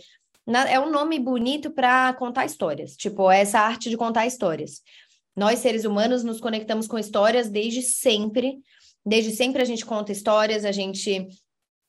é 0.69 0.79
um 0.79 0.89
nome 0.89 1.19
bonito 1.19 1.69
para 1.69 2.13
contar 2.13 2.45
histórias, 2.45 2.95
tipo, 2.95 3.29
é 3.29 3.41
essa 3.41 3.59
arte 3.59 3.89
de 3.89 3.97
contar 3.97 4.25
histórias. 4.25 4.81
Nós, 5.37 5.59
seres 5.59 5.85
humanos, 5.85 6.23
nos 6.23 6.41
conectamos 6.41 6.87
com 6.87 6.97
histórias 6.97 7.47
desde 7.47 7.83
sempre. 7.83 8.57
Desde 9.05 9.31
sempre 9.31 9.61
a 9.61 9.65
gente 9.65 9.85
conta 9.85 10.11
histórias, 10.11 10.65
a 10.65 10.71
gente. 10.71 11.27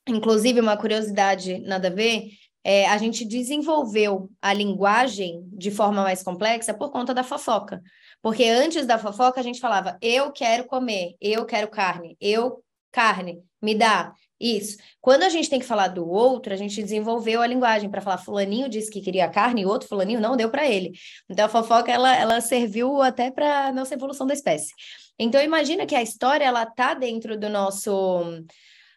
Inclusive, 0.07 0.59
uma 0.59 0.77
curiosidade 0.77 1.57
nada 1.59 1.87
a 1.87 1.91
ver, 1.91 2.29
é, 2.63 2.87
a 2.87 2.97
gente 2.99 3.25
desenvolveu 3.25 4.29
a 4.39 4.53
linguagem 4.53 5.43
de 5.51 5.71
forma 5.71 6.03
mais 6.03 6.21
complexa 6.21 6.73
por 6.73 6.91
conta 6.91 7.11
da 7.11 7.23
fofoca. 7.23 7.81
Porque 8.21 8.43
antes 8.43 8.85
da 8.85 8.99
fofoca 8.99 9.39
a 9.39 9.43
gente 9.43 9.59
falava, 9.59 9.97
eu 9.99 10.31
quero 10.31 10.65
comer, 10.65 11.15
eu 11.19 11.45
quero 11.45 11.69
carne, 11.69 12.15
eu 12.21 12.63
carne, 12.91 13.41
me 13.61 13.73
dá. 13.73 14.13
Isso. 14.39 14.77
Quando 15.01 15.23
a 15.23 15.29
gente 15.29 15.49
tem 15.49 15.59
que 15.59 15.65
falar 15.65 15.89
do 15.89 16.09
outro, 16.09 16.53
a 16.53 16.55
gente 16.55 16.81
desenvolveu 16.81 17.41
a 17.41 17.47
linguagem 17.47 17.89
para 17.89 18.01
falar 18.01 18.17
fulaninho 18.17 18.69
disse 18.69 18.89
que 18.89 19.01
queria 19.01 19.27
carne 19.27 19.61
e 19.61 19.65
outro 19.65 19.87
fulaninho 19.87 20.21
não 20.21 20.37
deu 20.37 20.49
para 20.49 20.67
ele. 20.67 20.93
Então 21.29 21.45
a 21.45 21.49
fofoca 21.49 21.91
ela, 21.91 22.15
ela 22.15 22.39
serviu 22.39 23.01
até 23.01 23.29
para 23.29 23.71
nossa 23.73 23.93
evolução 23.93 24.25
da 24.25 24.33
espécie. 24.33 24.73
Então 25.17 25.41
imagina 25.41 25.85
que 25.85 25.95
a 25.95 26.01
história 26.01 26.45
ela 26.45 26.65
tá 26.65 26.93
dentro 26.93 27.37
do 27.37 27.49
nosso 27.49 28.41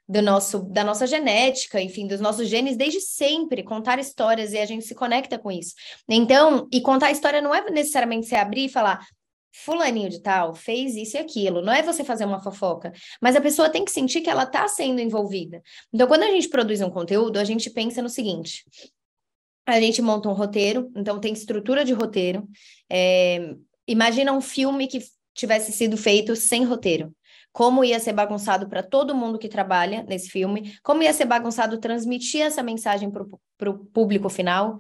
do 0.09 0.21
nosso, 0.21 0.61
da 0.65 0.85
nossa 0.85 1.07
genética, 1.07 1.81
enfim, 1.81 2.07
dos 2.07 2.21
nossos 2.21 2.49
genes 2.49 2.77
desde 2.77 3.01
sempre, 3.01 3.63
contar 3.63 3.99
histórias 3.99 4.53
e 4.53 4.59
a 4.59 4.67
gente 4.67 4.85
se 4.85 4.95
conecta 4.95 5.39
com 5.39 5.51
isso. 5.51 5.75
Então, 6.09 6.69
e 6.71 6.83
contar 6.83 7.11
história 7.11 7.41
não 7.41 7.55
é 7.55 7.71
necessariamente 7.71 8.27
você 8.27 8.35
abrir 8.35 8.67
e 8.67 8.69
falar, 8.69 9.07
fulaninho 9.53 10.09
de 10.09 10.21
tal 10.21 10.55
fez 10.55 10.97
isso 10.97 11.17
e 11.17 11.21
aquilo, 11.21 11.63
não 11.63 11.73
é 11.73 11.83
você 11.83 12.03
fazer 12.03 12.25
uma 12.25 12.41
fofoca, 12.41 12.93
mas 13.21 13.37
a 13.37 13.41
pessoa 13.41 13.69
tem 13.69 13.85
que 13.85 13.91
sentir 13.91 14.23
que 14.23 14.31
ela 14.31 14.45
está 14.45 14.67
sendo 14.67 15.01
envolvida. 15.01 15.63
Então, 15.93 16.07
quando 16.09 16.23
a 16.23 16.31
gente 16.31 16.49
produz 16.49 16.81
um 16.81 16.91
conteúdo, 16.91 17.39
a 17.39 17.45
gente 17.45 17.71
pensa 17.71 18.01
no 18.01 18.09
seguinte, 18.09 18.65
a 19.67 19.81
gente 19.81 20.01
monta 20.03 20.29
um 20.29 20.33
roteiro, 20.33 20.91
então 20.97 21.21
tem 21.21 21.33
estrutura 21.33 21.85
de 21.85 21.93
roteiro, 21.93 22.49
é, 22.91 23.55
imagina 23.87 24.33
um 24.33 24.41
filme 24.41 24.89
que 24.89 25.01
tivesse 25.35 25.73
sido 25.73 25.97
feito 25.97 26.35
sem 26.35 26.65
roteiro. 26.65 27.15
Como 27.53 27.85
ia 27.85 28.01
ser 28.01 28.15
bagunçado 28.15 28.67
para 28.67 28.83
todo 28.83 29.15
mundo 29.15 29.39
que 29.39 29.49
trabalha 29.49 30.03
nesse 30.09 30.31
filme, 30.31 30.75
como 30.83 31.03
ia 31.03 31.13
ser 31.13 31.27
bagunçado 31.27 31.79
transmitir 31.79 32.41
essa 32.41 32.63
mensagem 32.63 33.11
para 33.11 33.71
o 33.71 33.79
público 33.79 34.31
final, 34.31 34.79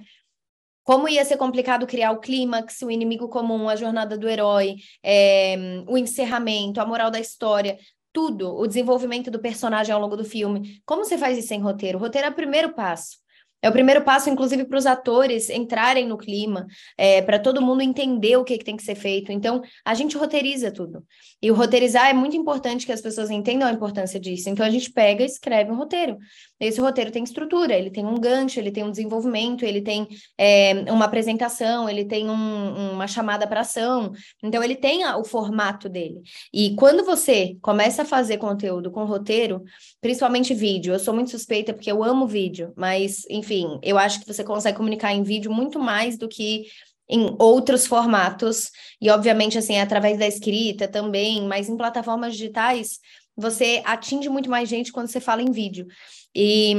como 0.84 1.08
ia 1.08 1.24
ser 1.24 1.36
complicado 1.36 1.86
criar 1.86 2.12
o 2.12 2.18
clímax, 2.18 2.82
o 2.82 2.90
inimigo 2.90 3.28
comum, 3.28 3.68
a 3.68 3.76
jornada 3.76 4.18
do 4.18 4.28
herói, 4.28 4.76
é, 5.02 5.56
o 5.86 5.96
encerramento, 5.96 6.80
a 6.80 6.86
moral 6.86 7.10
da 7.10 7.20
história, 7.20 7.78
tudo, 8.12 8.54
o 8.54 8.66
desenvolvimento 8.66 9.30
do 9.30 9.40
personagem 9.40 9.94
ao 9.94 10.00
longo 10.00 10.16
do 10.16 10.24
filme. 10.24 10.82
Como 10.84 11.04
você 11.04 11.16
faz 11.16 11.38
isso 11.38 11.48
sem 11.48 11.60
roteiro? 11.60 11.98
O 11.98 12.00
roteiro 12.00 12.26
é 12.26 12.30
o 12.30 12.34
primeiro 12.34 12.74
passo. 12.74 13.21
É 13.62 13.68
o 13.68 13.72
primeiro 13.72 14.02
passo, 14.02 14.28
inclusive, 14.28 14.64
para 14.64 14.76
os 14.76 14.86
atores 14.86 15.48
entrarem 15.48 16.04
no 16.04 16.18
clima, 16.18 16.66
é, 16.98 17.22
para 17.22 17.38
todo 17.38 17.62
mundo 17.62 17.80
entender 17.80 18.36
o 18.36 18.42
que, 18.42 18.58
que, 18.58 18.64
tem 18.64 18.76
que 18.76 18.82
ser 18.82 18.96
feito. 18.96 19.30
Então, 19.30 19.62
a 19.84 19.94
gente 19.94 20.16
roteiriza 20.16 20.72
tudo. 20.72 21.04
E 21.40 21.48
o 21.48 21.54
roteirizar 21.54 22.08
é 22.08 22.12
muito 22.12 22.36
importante 22.36 22.84
que 22.84 22.90
as 22.90 23.00
pessoas 23.00 23.30
entendam 23.30 23.68
a 23.68 23.72
importância 23.72 24.18
disso. 24.18 24.50
Então, 24.50 24.66
a 24.66 24.70
gente 24.70 24.90
pega 24.90 25.22
e 25.22 25.26
escreve 25.26 25.70
um 25.70 25.76
roteiro. 25.76 26.18
Esse 26.58 26.80
roteiro 26.80 27.12
tem 27.12 27.22
estrutura, 27.22 27.74
ele 27.74 27.90
tem 27.90 28.04
um 28.04 28.16
gancho, 28.16 28.58
ele 28.58 28.72
tem 28.72 28.82
um 28.82 28.90
desenvolvimento, 28.90 29.64
ele 29.64 29.80
tem 29.80 30.08
é, 30.36 30.84
uma 30.90 31.04
apresentação, 31.04 31.88
ele 31.88 32.04
tem 32.04 32.28
um, 32.28 32.92
uma 32.94 33.06
chamada 33.06 33.46
para 33.46 33.60
ação. 33.60 34.10
Então, 34.42 34.60
ele 34.60 34.74
tem 34.74 35.04
a, 35.04 35.16
o 35.16 35.24
formato 35.24 35.88
dele. 35.88 36.20
E 36.52 36.74
quando 36.74 37.04
você 37.04 37.56
começa 37.62 38.02
a 38.02 38.04
fazer 38.04 38.38
conteúdo 38.38 38.90
com 38.90 39.04
roteiro, 39.04 39.62
principalmente 40.00 40.52
vídeo, 40.52 40.92
eu 40.92 40.98
sou 40.98 41.14
muito 41.14 41.30
suspeita 41.30 41.72
porque 41.72 41.92
eu 41.92 42.02
amo 42.02 42.26
vídeo, 42.26 42.72
mas, 42.76 43.24
enfim 43.30 43.51
enfim, 43.52 43.78
eu 43.82 43.98
acho 43.98 44.20
que 44.20 44.26
você 44.26 44.42
consegue 44.42 44.76
comunicar 44.76 45.12
em 45.12 45.22
vídeo 45.22 45.52
muito 45.52 45.78
mais 45.78 46.16
do 46.16 46.28
que 46.28 46.66
em 47.08 47.36
outros 47.38 47.86
formatos, 47.86 48.70
e 49.00 49.10
obviamente, 49.10 49.58
assim, 49.58 49.78
através 49.78 50.18
da 50.18 50.26
escrita 50.26 50.88
também, 50.88 51.46
mas 51.46 51.68
em 51.68 51.76
plataformas 51.76 52.32
digitais, 52.32 53.00
você 53.36 53.82
atinge 53.84 54.28
muito 54.30 54.48
mais 54.48 54.68
gente 54.68 54.90
quando 54.90 55.08
você 55.08 55.20
fala 55.20 55.42
em 55.42 55.50
vídeo. 55.50 55.86
E 56.34 56.74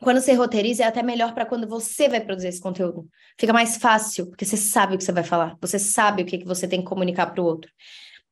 quando 0.00 0.20
você 0.20 0.34
roteiriza, 0.34 0.84
é 0.84 0.86
até 0.86 1.02
melhor 1.02 1.34
para 1.34 1.46
quando 1.46 1.66
você 1.66 2.08
vai 2.08 2.20
produzir 2.20 2.48
esse 2.48 2.60
conteúdo. 2.60 3.08
Fica 3.36 3.52
mais 3.52 3.76
fácil, 3.76 4.26
porque 4.26 4.44
você 4.44 4.56
sabe 4.56 4.94
o 4.94 4.98
que 4.98 5.04
você 5.04 5.12
vai 5.12 5.24
falar, 5.24 5.56
você 5.60 5.78
sabe 5.78 6.22
o 6.22 6.26
que, 6.26 6.38
que 6.38 6.46
você 6.46 6.68
tem 6.68 6.80
que 6.80 6.86
comunicar 6.86 7.26
para 7.26 7.42
o 7.42 7.46
outro. 7.46 7.70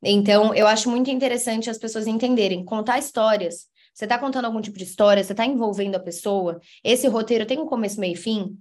Então, 0.01 0.53
eu 0.53 0.67
acho 0.67 0.89
muito 0.89 1.09
interessante 1.09 1.69
as 1.69 1.77
pessoas 1.77 2.07
entenderem, 2.07 2.63
contar 2.63 2.99
histórias 2.99 3.67
você 3.95 4.03
está 4.03 4.19
contando 4.19 4.43
algum 4.43 4.59
tipo 4.59 4.77
de 4.77 4.83
história, 4.83 5.23
você 5.23 5.31
está 5.31 5.45
envolvendo 5.45 5.95
a 5.95 5.99
pessoa, 5.99 6.59
esse 6.83 7.07
roteiro 7.07 7.45
tem 7.45 7.57
um 7.57 7.65
começo, 7.65 7.97
meio 7.97 8.11
e 8.11 8.17
fim. 8.17 8.57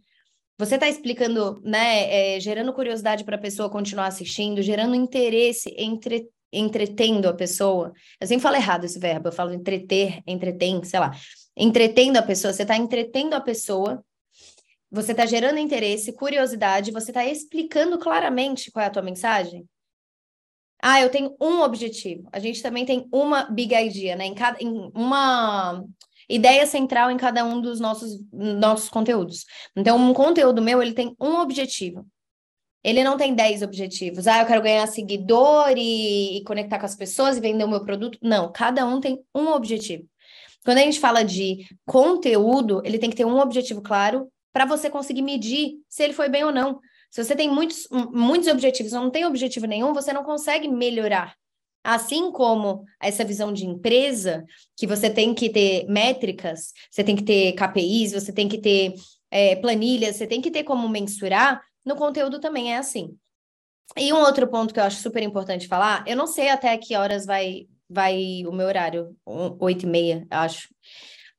Você 0.57 0.77
está 0.77 0.89
explicando, 0.89 1.61
né, 1.65 2.37
é, 2.37 2.41
gerando 2.41 2.73
curiosidade 2.73 3.25
para 3.25 3.35
a 3.35 3.41
pessoa 3.41 3.69
continuar 3.69 4.07
assistindo, 4.07 4.63
gerando 4.63 4.95
interesse, 4.95 5.75
entre, 5.77 6.29
entretendo 6.53 7.27
a 7.27 7.35
pessoa. 7.35 7.93
Eu 8.21 8.29
sempre 8.29 8.45
falo 8.45 8.55
errado 8.55 8.85
esse 8.85 8.97
verbo, 9.01 9.27
eu 9.27 9.33
falo 9.33 9.53
entreter, 9.53 10.23
entretém, 10.25 10.85
sei 10.85 11.01
lá. 11.01 11.11
Entretendo 11.57 12.17
a 12.17 12.23
pessoa, 12.23 12.53
você 12.53 12.63
está 12.63 12.77
entretendo 12.77 13.35
a 13.35 13.41
pessoa, 13.41 14.05
você 14.89 15.11
está 15.11 15.27
gerando 15.27 15.59
interesse, 15.59 16.13
curiosidade, 16.13 16.93
você 16.93 17.11
está 17.11 17.25
explicando 17.27 17.99
claramente 17.99 18.71
qual 18.71 18.85
é 18.85 18.87
a 18.87 18.91
tua 18.91 19.03
mensagem. 19.03 19.69
Ah, 20.87 21.01
eu 21.01 21.09
tenho 21.09 21.35
um 21.41 21.63
objetivo. 21.63 22.29
A 22.31 22.39
gente 22.39 22.61
também 22.61 22.85
tem 22.85 23.09
uma 23.11 23.45
big 23.45 23.75
idea, 23.75 24.15
né? 24.17 24.27
Em 24.27 24.35
cada, 24.35 24.63
em 24.63 24.91
uma 24.95 25.83
ideia 26.29 26.67
central 26.67 27.11
em 27.11 27.17
cada 27.17 27.43
um 27.43 27.59
dos 27.59 27.81
nossos, 27.81 28.21
nossos 28.31 28.91
conteúdos. 28.91 29.47
Então, 29.75 29.97
um 29.97 30.13
conteúdo 30.13 30.61
meu, 30.61 30.83
ele 30.83 30.93
tem 30.93 31.17
um 31.19 31.37
objetivo. 31.37 32.07
Ele 32.83 33.03
não 33.03 33.17
tem 33.17 33.35
10 33.35 33.63
objetivos. 33.63 34.27
Ah, 34.27 34.43
eu 34.43 34.47
quero 34.47 34.61
ganhar 34.61 34.87
seguidor 34.87 35.73
e, 35.75 36.37
e 36.37 36.45
conectar 36.45 36.79
com 36.79 36.85
as 36.85 36.95
pessoas 36.95 37.39
e 37.39 37.41
vender 37.41 37.65
o 37.65 37.69
meu 37.69 37.83
produto. 37.83 38.19
Não, 38.21 38.53
cada 38.53 38.85
um 38.85 39.01
tem 39.01 39.25
um 39.35 39.49
objetivo. 39.53 40.07
Quando 40.67 40.77
a 40.79 40.83
gente 40.83 41.01
fala 41.01 41.25
de 41.25 41.65
conteúdo, 41.87 42.83
ele 42.85 42.99
tem 42.99 43.09
que 43.09 43.17
ter 43.17 43.25
um 43.25 43.39
objetivo 43.39 43.81
claro 43.81 44.31
para 44.53 44.67
você 44.67 44.91
conseguir 44.91 45.23
medir 45.23 45.77
se 45.89 46.03
ele 46.03 46.13
foi 46.13 46.29
bem 46.29 46.45
ou 46.45 46.53
não. 46.53 46.79
Se 47.15 47.23
você 47.23 47.37
tem 47.37 47.49
muitos, 47.49 47.87
muitos 48.11 48.49
objetivos, 48.49 48.91
não 48.91 49.09
tem 49.09 49.25
objetivo 49.25 49.67
nenhum, 49.67 49.95
você 49.95 50.13
não 50.13 50.25
consegue 50.25 50.67
melhorar. 50.67 51.37
Assim 51.85 52.33
como 52.33 52.85
essa 53.01 53.25
visão 53.25 53.53
de 53.53 53.65
empresa, 53.65 54.45
que 54.77 54.85
você 54.85 55.09
tem 55.09 55.33
que 55.33 55.49
ter 55.49 55.87
métricas, 55.87 56.73
você 56.91 57.05
tem 57.05 57.15
que 57.15 57.23
ter 57.23 57.53
KPIs, 57.53 58.15
você 58.15 58.33
tem 58.33 58.49
que 58.49 58.59
ter 58.59 58.95
é, 59.31 59.55
planilhas, 59.55 60.17
você 60.17 60.27
tem 60.27 60.41
que 60.41 60.51
ter 60.51 60.65
como 60.65 60.89
mensurar, 60.89 61.63
no 61.85 61.95
conteúdo 61.95 62.41
também 62.41 62.75
é 62.75 62.79
assim. 62.79 63.17
E 63.97 64.13
um 64.13 64.17
outro 64.17 64.49
ponto 64.49 64.75
que 64.75 64.81
eu 64.81 64.85
acho 64.85 65.01
super 65.01 65.23
importante 65.23 65.69
falar, 65.69 66.03
eu 66.09 66.17
não 66.17 66.27
sei 66.27 66.49
até 66.49 66.77
que 66.77 66.97
horas 66.97 67.25
vai, 67.25 67.69
vai 67.89 68.43
o 68.45 68.51
meu 68.51 68.67
horário, 68.67 69.17
oito 69.61 69.85
e 69.85 69.89
meia, 69.89 70.27
acho. 70.31 70.69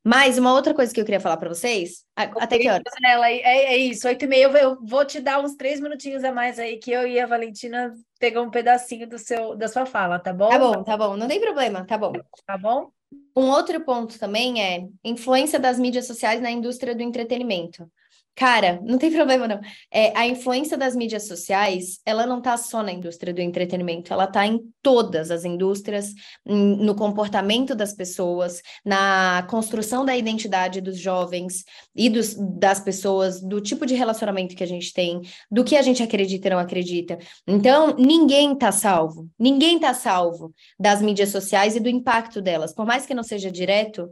Mas 0.07 0.37
uma 0.37 0.53
outra 0.53 0.71
coisa 0.71 0.93
que 0.93 1.01
eu 1.01 1.03
queria 1.03 1.19
falar 1.19 1.37
para 1.37 1.49
vocês, 1.49 2.05
até 2.15 2.59
que 2.59 2.69
horas? 2.69 2.83
Ela, 3.03 3.27
é, 3.27 3.73
é 3.73 3.77
isso, 3.77 4.07
oito 4.07 4.23
e 4.23 4.27
meia, 4.27 4.45
eu 4.45 4.77
vou 4.85 5.03
te 5.03 5.19
dar 5.19 5.39
uns 5.39 5.55
três 5.55 5.79
minutinhos 5.79 6.23
a 6.23 6.31
mais 6.31 6.59
aí, 6.59 6.77
que 6.77 6.91
eu 6.91 7.07
e 7.07 7.19
a 7.19 7.25
Valentina 7.25 7.91
pegam 8.19 8.45
um 8.45 8.51
pedacinho 8.51 9.09
do 9.09 9.17
seu, 9.17 9.55
da 9.55 9.67
sua 9.67 9.83
fala, 9.83 10.19
tá 10.19 10.31
bom? 10.31 10.47
Tá 10.47 10.59
bom, 10.59 10.83
tá 10.83 10.95
bom, 10.95 11.17
não 11.17 11.27
tem 11.27 11.41
problema, 11.41 11.83
tá 11.85 11.97
bom. 11.97 12.13
Tá 12.45 12.55
bom? 12.55 12.91
Um 13.35 13.49
outro 13.49 13.83
ponto 13.83 14.19
também 14.19 14.61
é 14.61 14.87
influência 15.03 15.59
das 15.59 15.79
mídias 15.79 16.05
sociais 16.05 16.39
na 16.39 16.51
indústria 16.51 16.93
do 16.93 17.01
entretenimento. 17.01 17.91
Cara, 18.35 18.81
não 18.83 18.97
tem 18.97 19.09
problema 19.11 19.47
não. 19.47 19.61
É, 19.89 20.11
a 20.17 20.27
influência 20.27 20.77
das 20.77 20.93
mídias 20.93 21.25
sociais, 21.25 22.01
ela 22.05 22.27
não 22.27 22.39
está 22.39 22.57
só 22.57 22.83
na 22.83 22.91
indústria 22.91 23.33
do 23.33 23.39
entretenimento, 23.39 24.11
ela 24.11 24.25
está 24.25 24.45
em 24.45 24.59
todas 24.81 25.31
as 25.31 25.45
indústrias, 25.45 26.13
no 26.45 26.93
comportamento 26.95 27.73
das 27.73 27.93
pessoas, 27.93 28.61
na 28.83 29.47
construção 29.49 30.03
da 30.03 30.17
identidade 30.17 30.81
dos 30.81 30.99
jovens 30.99 31.63
e 31.95 32.09
dos, 32.09 32.35
das 32.59 32.81
pessoas, 32.81 33.41
do 33.41 33.61
tipo 33.61 33.85
de 33.85 33.95
relacionamento 33.95 34.53
que 34.53 34.63
a 34.63 34.67
gente 34.67 34.91
tem, 34.91 35.21
do 35.49 35.63
que 35.63 35.77
a 35.77 35.81
gente 35.81 36.03
acredita 36.03 36.49
e 36.49 36.51
não 36.51 36.59
acredita. 36.59 37.17
Então, 37.47 37.95
ninguém 37.97 38.51
está 38.51 38.69
salvo, 38.69 39.29
ninguém 39.39 39.77
está 39.77 39.93
salvo 39.93 40.53
das 40.77 41.01
mídias 41.01 41.29
sociais 41.29 41.77
e 41.77 41.79
do 41.79 41.87
impacto 41.87 42.41
delas, 42.41 42.73
por 42.73 42.85
mais 42.85 43.05
que 43.05 43.13
não 43.13 43.23
seja 43.23 43.49
direto 43.49 44.09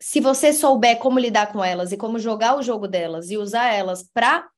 se 0.00 0.20
você 0.20 0.52
souber 0.52 0.98
como 0.98 1.18
lidar 1.18 1.52
com 1.52 1.64
elas 1.64 1.92
e 1.92 1.96
como 1.96 2.18
jogar 2.18 2.56
o 2.56 2.62
jogo 2.62 2.86
delas 2.86 3.30
e 3.30 3.36
usar 3.36 3.72
elas 3.72 4.02
para 4.02 4.48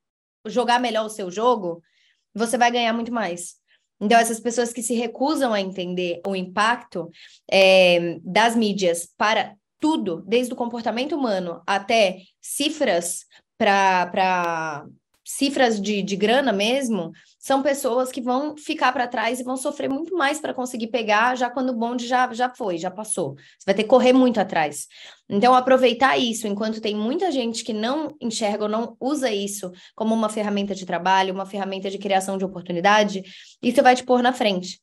jogar 0.45 0.79
melhor 0.79 1.05
o 1.05 1.09
seu 1.09 1.31
jogo, 1.31 1.81
você 2.33 2.57
vai 2.57 2.71
ganhar 2.71 2.93
muito 2.93 3.11
mais. 3.11 3.55
Então, 3.99 4.19
essas 4.19 4.39
pessoas 4.39 4.73
que 4.73 4.81
se 4.81 4.95
recusam 4.95 5.53
a 5.53 5.61
entender 5.61 6.21
o 6.25 6.35
impacto 6.35 7.09
é, 7.49 8.19
das 8.23 8.55
mídias 8.55 9.07
para 9.17 9.55
tudo, 9.79 10.23
desde 10.27 10.53
o 10.53 10.55
comportamento 10.55 11.15
humano 11.15 11.61
até 11.67 12.21
cifras 12.41 13.25
para 13.57 14.85
cifras 15.37 15.79
de, 15.79 16.01
de 16.01 16.15
grana 16.15 16.51
mesmo, 16.51 17.11
são 17.39 17.63
pessoas 17.63 18.11
que 18.11 18.21
vão 18.21 18.55
ficar 18.57 18.91
para 18.91 19.07
trás 19.07 19.39
e 19.39 19.43
vão 19.43 19.55
sofrer 19.55 19.89
muito 19.89 20.15
mais 20.15 20.39
para 20.39 20.53
conseguir 20.53 20.87
pegar 20.87 21.35
já 21.35 21.49
quando 21.49 21.69
o 21.69 21.75
bonde 21.75 22.05
já, 22.05 22.31
já 22.33 22.49
foi, 22.49 22.77
já 22.77 22.91
passou. 22.91 23.35
Você 23.35 23.65
vai 23.65 23.73
ter 23.73 23.83
que 23.83 23.89
correr 23.89 24.13
muito 24.13 24.39
atrás. 24.39 24.87
Então, 25.29 25.55
aproveitar 25.55 26.17
isso 26.17 26.47
enquanto 26.47 26.81
tem 26.81 26.95
muita 26.95 27.31
gente 27.31 27.63
que 27.63 27.73
não 27.73 28.15
enxerga 28.19 28.63
ou 28.63 28.69
não 28.69 28.97
usa 28.99 29.31
isso 29.31 29.71
como 29.95 30.13
uma 30.13 30.29
ferramenta 30.29 30.75
de 30.75 30.85
trabalho, 30.85 31.33
uma 31.33 31.45
ferramenta 31.45 31.89
de 31.89 31.97
criação 31.97 32.37
de 32.37 32.43
oportunidade, 32.43 33.23
isso 33.61 33.81
vai 33.81 33.95
te 33.95 34.03
pôr 34.03 34.21
na 34.21 34.33
frente. 34.33 34.81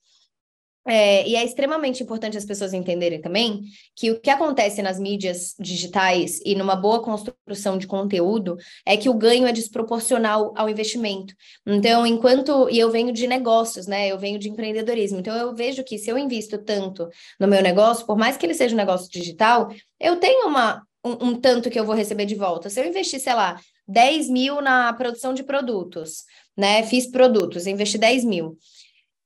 É, 0.88 1.28
e 1.28 1.37
é 1.37 1.45
extremamente 1.45 2.02
importante 2.02 2.38
as 2.38 2.47
pessoas 2.47 2.73
entenderem 2.73 3.21
também 3.21 3.61
que 3.95 4.11
o 4.11 4.18
que 4.18 4.30
acontece 4.30 4.80
nas 4.80 4.99
mídias 4.99 5.54
digitais 5.61 6.40
e 6.47 6.54
numa 6.54 6.75
boa 6.75 7.02
construção 7.02 7.76
de 7.76 7.87
conteúdo 7.87 8.57
é 8.87 8.97
que 8.97 9.11
o 9.11 9.14
ganho 9.14 9.47
é 9.47 9.52
desproporcional 9.52 10.54
ao 10.57 10.68
investimento. 10.68 11.35
Então, 11.66 12.07
enquanto. 12.07 12.71
E 12.71 12.78
eu 12.78 12.90
venho 12.90 13.12
de 13.12 13.26
negócios, 13.26 13.87
né? 13.87 14.09
Eu 14.09 14.18
venho 14.18 14.38
de 14.38 14.49
empreendedorismo. 14.49 15.18
Então, 15.18 15.37
eu 15.37 15.54
vejo 15.54 15.85
que 15.85 15.99
se 15.99 16.09
eu 16.09 16.16
invisto 16.16 16.57
tanto 16.57 17.07
no 17.38 17.47
meu 17.47 17.62
negócio, 17.62 18.07
por 18.07 18.16
mais 18.16 18.38
que 18.38 18.47
ele 18.47 18.54
seja 18.54 18.75
um 18.75 18.78
negócio 18.78 19.11
digital, 19.11 19.71
eu 20.00 20.16
tenho 20.16 20.49
uma, 20.49 20.83
um, 21.04 21.28
um 21.28 21.35
tanto 21.35 21.68
que 21.68 21.78
eu 21.78 21.85
vou 21.85 21.95
receber 21.95 22.25
de 22.25 22.35
volta. 22.35 22.71
Se 22.71 22.80
eu 22.80 22.87
investir, 22.87 23.21
sei 23.21 23.35
lá, 23.35 23.61
10 23.87 24.30
mil 24.30 24.62
na 24.62 24.90
produção 24.95 25.35
de 25.35 25.42
produtos, 25.42 26.25
né? 26.57 26.83
Fiz 26.85 27.07
produtos, 27.07 27.66
investi 27.66 27.99
10 27.99 28.25
mil. 28.25 28.57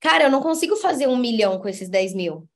Cara, 0.03 0.25
eu 0.25 0.31
não 0.31 0.43
consigo 0.43 0.75
fazer 0.75 1.07
um 1.07 1.17
milhão 1.17 1.61
com 1.61 1.69
esses 1.69 1.89
10 1.89 2.13
mil. 2.13 2.49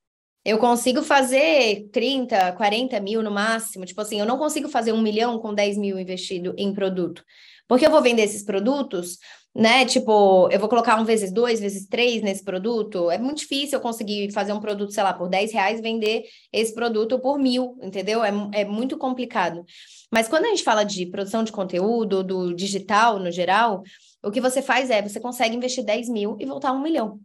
Eu 0.44 0.58
consigo 0.58 1.00
fazer 1.00 1.88
30, 1.92 2.52
40 2.52 2.98
mil 2.98 3.22
no 3.22 3.30
máximo. 3.30 3.86
Tipo 3.86 4.00
assim, 4.00 4.18
eu 4.18 4.26
não 4.26 4.36
consigo 4.36 4.68
fazer 4.68 4.92
um 4.92 5.00
milhão 5.00 5.38
com 5.38 5.54
10 5.54 5.78
mil 5.78 5.96
investido 5.96 6.52
em 6.58 6.74
produto. 6.74 7.24
Porque 7.68 7.86
eu 7.86 7.90
vou 7.90 8.02
vender 8.02 8.22
esses 8.22 8.44
produtos, 8.44 9.18
né? 9.54 9.84
Tipo, 9.86 10.48
eu 10.50 10.58
vou 10.58 10.68
colocar 10.68 11.00
um 11.00 11.04
vezes 11.04 11.32
dois, 11.32 11.60
vezes 11.60 11.86
três 11.86 12.20
nesse 12.20 12.42
produto. 12.42 13.12
É 13.12 13.18
muito 13.18 13.38
difícil 13.38 13.78
eu 13.78 13.82
conseguir 13.82 14.32
fazer 14.32 14.52
um 14.52 14.60
produto, 14.60 14.92
sei 14.92 15.04
lá, 15.04 15.14
por 15.14 15.28
10 15.28 15.52
reais, 15.52 15.80
vender 15.80 16.24
esse 16.52 16.74
produto 16.74 17.16
por 17.20 17.38
mil, 17.38 17.78
entendeu? 17.80 18.24
É, 18.24 18.32
é 18.54 18.64
muito 18.64 18.98
complicado. 18.98 19.64
Mas 20.12 20.26
quando 20.26 20.46
a 20.46 20.48
gente 20.48 20.64
fala 20.64 20.82
de 20.82 21.06
produção 21.06 21.44
de 21.44 21.52
conteúdo, 21.52 22.24
do 22.24 22.52
digital 22.54 23.20
no 23.20 23.30
geral, 23.30 23.84
o 24.20 24.32
que 24.32 24.40
você 24.40 24.60
faz 24.60 24.90
é, 24.90 25.00
você 25.00 25.20
consegue 25.20 25.54
investir 25.54 25.84
10 25.84 26.08
mil 26.08 26.36
e 26.40 26.44
voltar 26.44 26.70
a 26.70 26.72
um 26.72 26.82
milhão. 26.82 27.20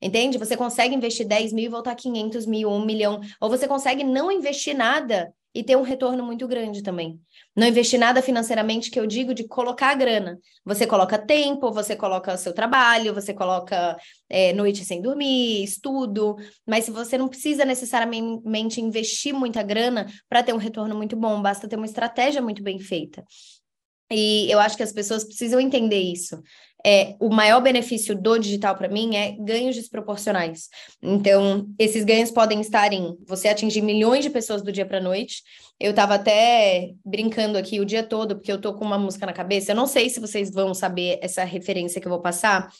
Entende? 0.00 0.38
Você 0.38 0.56
consegue 0.56 0.94
investir 0.94 1.26
10 1.26 1.52
mil 1.52 1.64
e 1.64 1.68
voltar 1.68 1.94
500 1.94 2.46
mil, 2.46 2.70
1 2.70 2.84
milhão. 2.84 3.20
Ou 3.40 3.48
você 3.48 3.66
consegue 3.66 4.04
não 4.04 4.30
investir 4.30 4.76
nada 4.76 5.32
e 5.56 5.64
ter 5.64 5.74
um 5.74 5.82
retorno 5.82 6.22
muito 6.22 6.46
grande 6.46 6.82
também. 6.82 7.18
Não 7.56 7.66
investir 7.66 7.98
nada 7.98 8.20
financeiramente, 8.20 8.90
que 8.90 9.00
eu 9.00 9.06
digo 9.06 9.32
de 9.32 9.48
colocar 9.48 9.88
a 9.88 9.94
grana. 9.94 10.38
Você 10.62 10.86
coloca 10.86 11.16
tempo, 11.16 11.72
você 11.72 11.96
coloca 11.96 12.36
seu 12.36 12.52
trabalho, 12.52 13.14
você 13.14 13.32
coloca 13.32 13.96
é, 14.28 14.52
noite 14.52 14.84
sem 14.84 15.00
dormir, 15.00 15.64
estudo, 15.64 16.36
mas 16.66 16.90
você 16.90 17.16
não 17.16 17.26
precisa 17.26 17.64
necessariamente 17.64 18.82
investir 18.82 19.32
muita 19.32 19.62
grana 19.62 20.06
para 20.28 20.42
ter 20.42 20.52
um 20.52 20.58
retorno 20.58 20.94
muito 20.94 21.16
bom, 21.16 21.40
basta 21.40 21.66
ter 21.66 21.76
uma 21.76 21.86
estratégia 21.86 22.42
muito 22.42 22.62
bem 22.62 22.78
feita. 22.78 23.24
E 24.10 24.50
eu 24.50 24.60
acho 24.60 24.76
que 24.76 24.82
as 24.82 24.92
pessoas 24.92 25.24
precisam 25.24 25.58
entender 25.58 26.00
isso. 26.00 26.40
É, 26.88 27.16
o 27.18 27.28
maior 27.28 27.60
benefício 27.60 28.14
do 28.14 28.38
digital 28.38 28.76
para 28.76 28.88
mim 28.88 29.16
é 29.16 29.32
ganhos 29.40 29.74
desproporcionais. 29.74 30.68
Então, 31.02 31.66
esses 31.80 32.04
ganhos 32.04 32.30
podem 32.30 32.60
estar 32.60 32.92
em 32.92 33.16
você 33.26 33.48
atingir 33.48 33.82
milhões 33.82 34.22
de 34.22 34.30
pessoas 34.30 34.62
do 34.62 34.70
dia 34.70 34.86
para 34.86 35.00
noite. 35.00 35.42
Eu 35.80 35.90
estava 35.90 36.14
até 36.14 36.92
brincando 37.04 37.58
aqui 37.58 37.80
o 37.80 37.84
dia 37.84 38.04
todo, 38.04 38.36
porque 38.36 38.52
eu 38.52 38.60
tô 38.60 38.72
com 38.72 38.84
uma 38.84 38.96
música 38.96 39.26
na 39.26 39.32
cabeça. 39.32 39.72
Eu 39.72 39.76
não 39.76 39.88
sei 39.88 40.08
se 40.08 40.20
vocês 40.20 40.48
vão 40.52 40.72
saber 40.72 41.18
essa 41.20 41.42
referência 41.42 42.00
que 42.00 42.06
eu 42.06 42.12
vou 42.12 42.22
passar, 42.22 42.70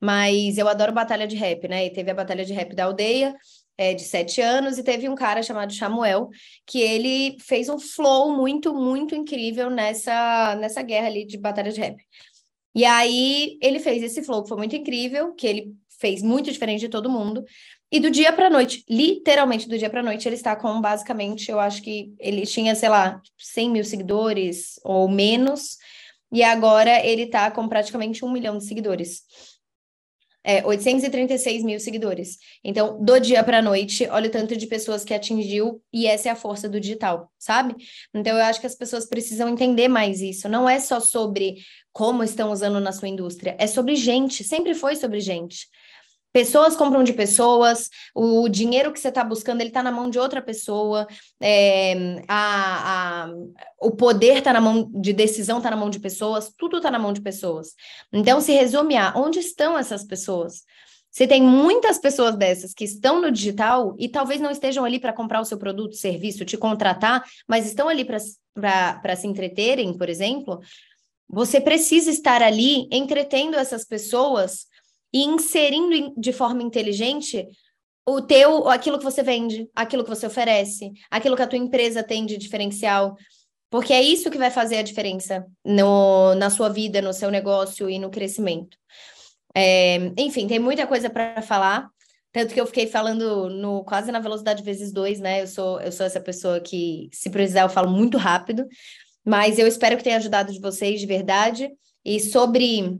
mas 0.00 0.58
eu 0.58 0.66
adoro 0.66 0.92
batalha 0.92 1.28
de 1.28 1.36
rap, 1.36 1.68
né? 1.68 1.86
E 1.86 1.90
teve 1.90 2.10
a 2.10 2.14
batalha 2.14 2.44
de 2.44 2.52
rap 2.52 2.74
da 2.74 2.86
aldeia, 2.86 3.32
é, 3.78 3.94
de 3.94 4.02
sete 4.02 4.40
anos, 4.40 4.76
e 4.76 4.82
teve 4.82 5.08
um 5.08 5.14
cara 5.14 5.40
chamado 5.40 5.72
Samuel, 5.72 6.30
que 6.66 6.80
ele 6.80 7.36
fez 7.40 7.68
um 7.68 7.78
flow 7.78 8.36
muito, 8.36 8.74
muito 8.74 9.14
incrível 9.14 9.70
nessa, 9.70 10.56
nessa 10.56 10.82
guerra 10.82 11.06
ali 11.06 11.24
de 11.24 11.38
batalha 11.38 11.70
de 11.70 11.80
rap. 11.80 11.96
E 12.74 12.84
aí 12.84 13.58
ele 13.60 13.78
fez 13.78 14.02
esse 14.02 14.22
flow 14.22 14.42
que 14.42 14.48
foi 14.48 14.58
muito 14.58 14.74
incrível, 14.76 15.34
que 15.34 15.46
ele 15.46 15.74
fez 16.00 16.22
muito 16.22 16.50
diferente 16.50 16.80
de 16.80 16.88
todo 16.88 17.10
mundo. 17.10 17.44
E 17.90 18.00
do 18.00 18.10
dia 18.10 18.32
para 18.32 18.50
noite, 18.50 18.84
literalmente 18.88 19.68
do 19.68 19.78
dia 19.78 19.90
para 19.90 20.02
noite, 20.02 20.26
ele 20.26 20.34
está 20.34 20.56
com 20.56 20.80
basicamente, 20.80 21.50
eu 21.50 21.60
acho 21.60 21.82
que 21.82 22.14
ele 22.18 22.46
tinha, 22.46 22.74
sei 22.74 22.88
lá, 22.88 23.20
100 23.38 23.70
mil 23.70 23.84
seguidores 23.84 24.80
ou 24.82 25.08
menos, 25.08 25.76
e 26.32 26.42
agora 26.42 27.04
ele 27.04 27.24
está 27.24 27.50
com 27.50 27.68
praticamente 27.68 28.24
um 28.24 28.32
milhão 28.32 28.56
de 28.56 28.64
seguidores 28.64 29.22
é, 30.44 30.64
836 30.64 31.62
mil 31.62 31.78
seguidores. 31.78 32.38
Então, 32.64 33.02
do 33.02 33.18
dia 33.20 33.42
para 33.44 33.62
noite, 33.62 34.08
olha 34.10 34.28
o 34.28 34.30
tanto 34.30 34.56
de 34.56 34.66
pessoas 34.66 35.04
que 35.04 35.14
atingiu, 35.14 35.80
e 35.92 36.06
essa 36.06 36.28
é 36.28 36.32
a 36.32 36.36
força 36.36 36.68
do 36.68 36.80
digital, 36.80 37.30
sabe? 37.38 37.76
Então, 38.12 38.36
eu 38.36 38.44
acho 38.44 38.60
que 38.60 38.66
as 38.66 38.74
pessoas 38.74 39.06
precisam 39.06 39.48
entender 39.48 39.88
mais 39.88 40.20
isso. 40.20 40.48
Não 40.48 40.68
é 40.68 40.80
só 40.80 40.98
sobre 40.98 41.56
como 41.92 42.22
estão 42.22 42.50
usando 42.50 42.80
na 42.80 42.92
sua 42.92 43.08
indústria, 43.08 43.56
é 43.58 43.66
sobre 43.66 43.94
gente, 43.96 44.42
sempre 44.42 44.74
foi 44.74 44.96
sobre 44.96 45.20
gente. 45.20 45.68
Pessoas 46.32 46.74
compram 46.74 47.04
de 47.04 47.12
pessoas, 47.12 47.90
o 48.14 48.48
dinheiro 48.48 48.90
que 48.90 48.98
você 48.98 49.08
está 49.08 49.22
buscando, 49.22 49.60
ele 49.60 49.68
está 49.68 49.82
na 49.82 49.92
mão 49.92 50.08
de 50.08 50.18
outra 50.18 50.40
pessoa, 50.40 51.06
é, 51.38 52.22
a, 52.26 53.24
a, 53.26 53.30
o 53.78 53.90
poder 53.90 54.38
está 54.38 54.50
na 54.50 54.60
mão 54.60 54.90
de 54.94 55.12
decisão, 55.12 55.58
está 55.58 55.70
na 55.70 55.76
mão 55.76 55.90
de 55.90 56.00
pessoas, 56.00 56.50
tudo 56.56 56.78
está 56.78 56.90
na 56.90 56.98
mão 56.98 57.12
de 57.12 57.20
pessoas. 57.20 57.74
Então, 58.10 58.40
se 58.40 58.52
resume 58.52 58.96
a 58.96 59.12
onde 59.14 59.40
estão 59.40 59.78
essas 59.78 60.04
pessoas? 60.04 60.62
Você 61.10 61.26
tem 61.26 61.42
muitas 61.42 61.98
pessoas 61.98 62.34
dessas 62.34 62.72
que 62.72 62.84
estão 62.84 63.20
no 63.20 63.30
digital 63.30 63.94
e 63.98 64.08
talvez 64.08 64.40
não 64.40 64.50
estejam 64.50 64.82
ali 64.86 64.98
para 64.98 65.12
comprar 65.12 65.42
o 65.42 65.44
seu 65.44 65.58
produto, 65.58 65.94
serviço, 65.94 66.46
te 66.46 66.56
contratar, 66.56 67.22
mas 67.46 67.66
estão 67.66 67.86
ali 67.86 68.02
para 68.06 69.16
se 69.16 69.26
entreterem, 69.26 69.94
por 69.94 70.08
exemplo. 70.08 70.58
Você 71.32 71.62
precisa 71.62 72.10
estar 72.10 72.42
ali 72.42 72.86
entretendo 72.92 73.54
essas 73.54 73.86
pessoas 73.86 74.66
e 75.12 75.24
inserindo 75.24 76.14
de 76.16 76.32
forma 76.32 76.62
inteligente 76.62 77.48
o 78.06 78.20
teu, 78.20 78.68
aquilo 78.68 78.98
que 78.98 79.04
você 79.04 79.22
vende, 79.22 79.66
aquilo 79.74 80.04
que 80.04 80.10
você 80.10 80.26
oferece, 80.26 80.92
aquilo 81.10 81.34
que 81.34 81.42
a 81.42 81.46
tua 81.46 81.58
empresa 81.58 82.02
tem 82.02 82.26
de 82.26 82.36
diferencial, 82.36 83.16
porque 83.70 83.94
é 83.94 84.02
isso 84.02 84.30
que 84.30 84.36
vai 84.36 84.50
fazer 84.50 84.76
a 84.76 84.82
diferença 84.82 85.46
no, 85.64 86.34
na 86.34 86.50
sua 86.50 86.68
vida, 86.68 87.00
no 87.00 87.14
seu 87.14 87.30
negócio 87.30 87.88
e 87.88 87.98
no 87.98 88.10
crescimento. 88.10 88.76
É, 89.54 90.12
enfim, 90.18 90.46
tem 90.46 90.58
muita 90.58 90.86
coisa 90.86 91.08
para 91.08 91.40
falar, 91.40 91.88
tanto 92.32 92.52
que 92.52 92.60
eu 92.60 92.66
fiquei 92.66 92.86
falando 92.86 93.48
no 93.48 93.84
quase 93.84 94.12
na 94.12 94.18
velocidade 94.18 94.62
vezes 94.62 94.92
dois, 94.92 95.20
né? 95.20 95.42
Eu 95.42 95.46
sou, 95.46 95.80
eu 95.80 95.92
sou 95.92 96.04
essa 96.04 96.20
pessoa 96.20 96.60
que, 96.60 97.08
se 97.12 97.30
precisar, 97.30 97.62
eu 97.62 97.68
falo 97.68 97.90
muito 97.90 98.18
rápido, 98.18 98.66
mas 99.24 99.58
eu 99.58 99.66
espero 99.66 99.96
que 99.96 100.04
tenha 100.04 100.16
ajudado 100.16 100.52
de 100.52 100.60
vocês 100.60 101.00
de 101.00 101.06
verdade. 101.06 101.70
E 102.04 102.18
sobre 102.18 102.98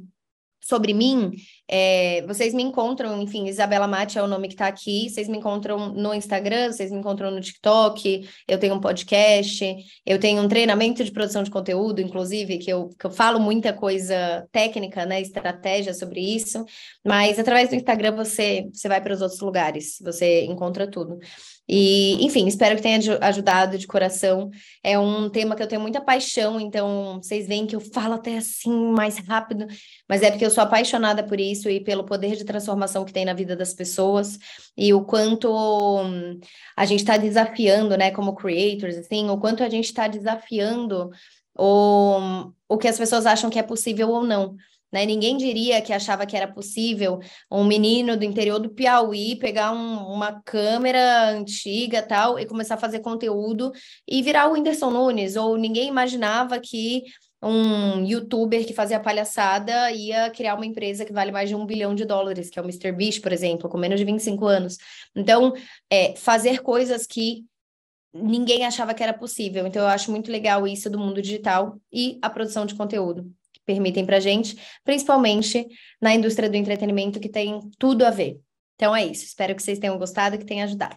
sobre 0.60 0.94
mim, 0.94 1.32
É, 1.68 2.22
vocês 2.26 2.52
me 2.52 2.62
encontram, 2.62 3.22
enfim, 3.22 3.46
Isabela 3.46 3.86
Mate 3.86 4.18
é 4.18 4.22
o 4.22 4.26
nome 4.26 4.48
que 4.48 4.54
está 4.54 4.66
aqui. 4.66 5.08
Vocês 5.08 5.28
me 5.28 5.38
encontram 5.38 5.88
no 5.88 6.12
Instagram, 6.12 6.70
vocês 6.70 6.90
me 6.90 6.98
encontram 6.98 7.30
no 7.30 7.40
TikTok. 7.40 8.28
Eu 8.46 8.58
tenho 8.58 8.74
um 8.74 8.80
podcast, 8.80 9.74
eu 10.04 10.18
tenho 10.18 10.42
um 10.42 10.48
treinamento 10.48 11.02
de 11.02 11.10
produção 11.10 11.42
de 11.42 11.50
conteúdo, 11.50 12.00
inclusive, 12.00 12.58
que 12.58 12.70
eu, 12.70 12.88
que 12.98 13.06
eu 13.06 13.10
falo 13.10 13.40
muita 13.40 13.72
coisa 13.72 14.46
técnica, 14.52 15.06
né, 15.06 15.20
estratégia 15.20 15.94
sobre 15.94 16.20
isso. 16.20 16.64
Mas 17.04 17.38
através 17.38 17.70
do 17.70 17.76
Instagram 17.76 18.16
você, 18.16 18.68
você 18.72 18.88
vai 18.88 19.00
para 19.00 19.14
os 19.14 19.22
outros 19.22 19.40
lugares, 19.40 19.98
você 20.02 20.44
encontra 20.44 20.86
tudo. 20.86 21.18
E, 21.68 22.22
enfim, 22.24 22.46
espero 22.48 22.76
que 22.76 22.82
tenha 22.82 22.98
ajudado 23.20 23.78
de 23.78 23.86
coração. 23.86 24.50
É 24.82 24.98
um 24.98 25.30
tema 25.30 25.54
que 25.54 25.62
eu 25.62 25.66
tenho 25.66 25.80
muita 25.80 26.00
paixão, 26.00 26.60
então 26.60 27.20
vocês 27.22 27.46
veem 27.46 27.66
que 27.66 27.76
eu 27.76 27.80
falo 27.80 28.14
até 28.14 28.36
assim 28.36 28.92
mais 28.92 29.16
rápido, 29.18 29.66
mas 30.08 30.22
é 30.22 30.30
porque 30.30 30.44
eu 30.44 30.50
sou 30.50 30.62
apaixonada 30.62 31.22
por 31.22 31.40
isso 31.40 31.51
e 31.54 31.80
pelo 31.80 32.04
poder 32.04 32.36
de 32.36 32.44
transformação 32.44 33.04
que 33.04 33.12
tem 33.12 33.24
na 33.24 33.34
vida 33.34 33.56
das 33.56 33.74
pessoas 33.74 34.38
e 34.76 34.92
o 34.92 35.04
quanto 35.04 35.50
hum, 35.50 36.38
a 36.76 36.84
gente 36.84 37.00
está 37.00 37.16
desafiando, 37.16 37.96
né, 37.96 38.10
como 38.10 38.34
creators, 38.34 38.96
assim, 38.96 39.28
o 39.30 39.38
quanto 39.38 39.62
a 39.62 39.68
gente 39.68 39.86
está 39.86 40.08
desafiando 40.08 41.10
o, 41.56 42.50
o 42.68 42.78
que 42.78 42.88
as 42.88 42.98
pessoas 42.98 43.26
acham 43.26 43.50
que 43.50 43.58
é 43.58 43.62
possível 43.62 44.10
ou 44.10 44.24
não. 44.24 44.56
Né? 44.92 45.06
Ninguém 45.06 45.38
diria 45.38 45.80
que 45.80 45.92
achava 45.92 46.26
que 46.26 46.36
era 46.36 46.46
possível 46.46 47.18
um 47.50 47.64
menino 47.64 48.16
do 48.16 48.24
interior 48.24 48.58
do 48.58 48.68
Piauí 48.68 49.36
pegar 49.36 49.72
um, 49.72 50.12
uma 50.12 50.42
câmera 50.42 51.30
antiga 51.30 52.02
tal 52.02 52.38
e 52.38 52.44
começar 52.44 52.74
a 52.74 52.78
fazer 52.78 53.00
conteúdo 53.00 53.72
e 54.06 54.22
virar 54.22 54.48
o 54.48 54.52
Whindersson 54.52 54.90
Nunes, 54.90 55.34
ou 55.34 55.56
ninguém 55.56 55.88
imaginava 55.88 56.60
que 56.60 57.04
um 57.42 58.04
youtuber 58.04 58.64
que 58.66 58.72
fazia 58.72 59.00
palhaçada 59.00 59.90
ia 59.90 60.30
criar 60.30 60.54
uma 60.54 60.66
empresa 60.66 61.04
que 61.04 61.12
vale 61.12 61.32
mais 61.32 61.48
de 61.48 61.54
um 61.54 61.66
bilhão 61.66 61.94
de 61.94 62.04
dólares, 62.04 62.48
que 62.48 62.58
é 62.58 62.62
o 62.62 62.64
MrBeast, 62.64 63.20
por 63.20 63.32
exemplo, 63.32 63.68
com 63.68 63.76
menos 63.76 63.98
de 63.98 64.04
25 64.04 64.46
anos. 64.46 64.78
Então, 65.14 65.52
é, 65.90 66.14
fazer 66.16 66.62
coisas 66.62 67.06
que 67.06 67.44
ninguém 68.14 68.64
achava 68.64 68.94
que 68.94 69.02
era 69.02 69.12
possível. 69.12 69.66
Então, 69.66 69.82
eu 69.82 69.88
acho 69.88 70.10
muito 70.10 70.30
legal 70.30 70.66
isso 70.66 70.88
do 70.88 70.98
mundo 70.98 71.20
digital 71.20 71.80
e 71.92 72.18
a 72.22 72.30
produção 72.30 72.64
de 72.64 72.74
conteúdo 72.74 73.32
permitem 73.64 74.04
para 74.04 74.20
gente, 74.20 74.56
principalmente 74.84 75.66
na 76.00 76.14
indústria 76.14 76.50
do 76.50 76.56
entretenimento, 76.56 77.20
que 77.20 77.28
tem 77.28 77.60
tudo 77.78 78.04
a 78.04 78.10
ver. 78.10 78.40
Então 78.74 78.94
é 78.94 79.04
isso. 79.04 79.24
Espero 79.24 79.54
que 79.54 79.62
vocês 79.62 79.78
tenham 79.78 79.98
gostado 79.98 80.34
e 80.34 80.38
que 80.38 80.44
tenha 80.44 80.64
ajudado. 80.64 80.96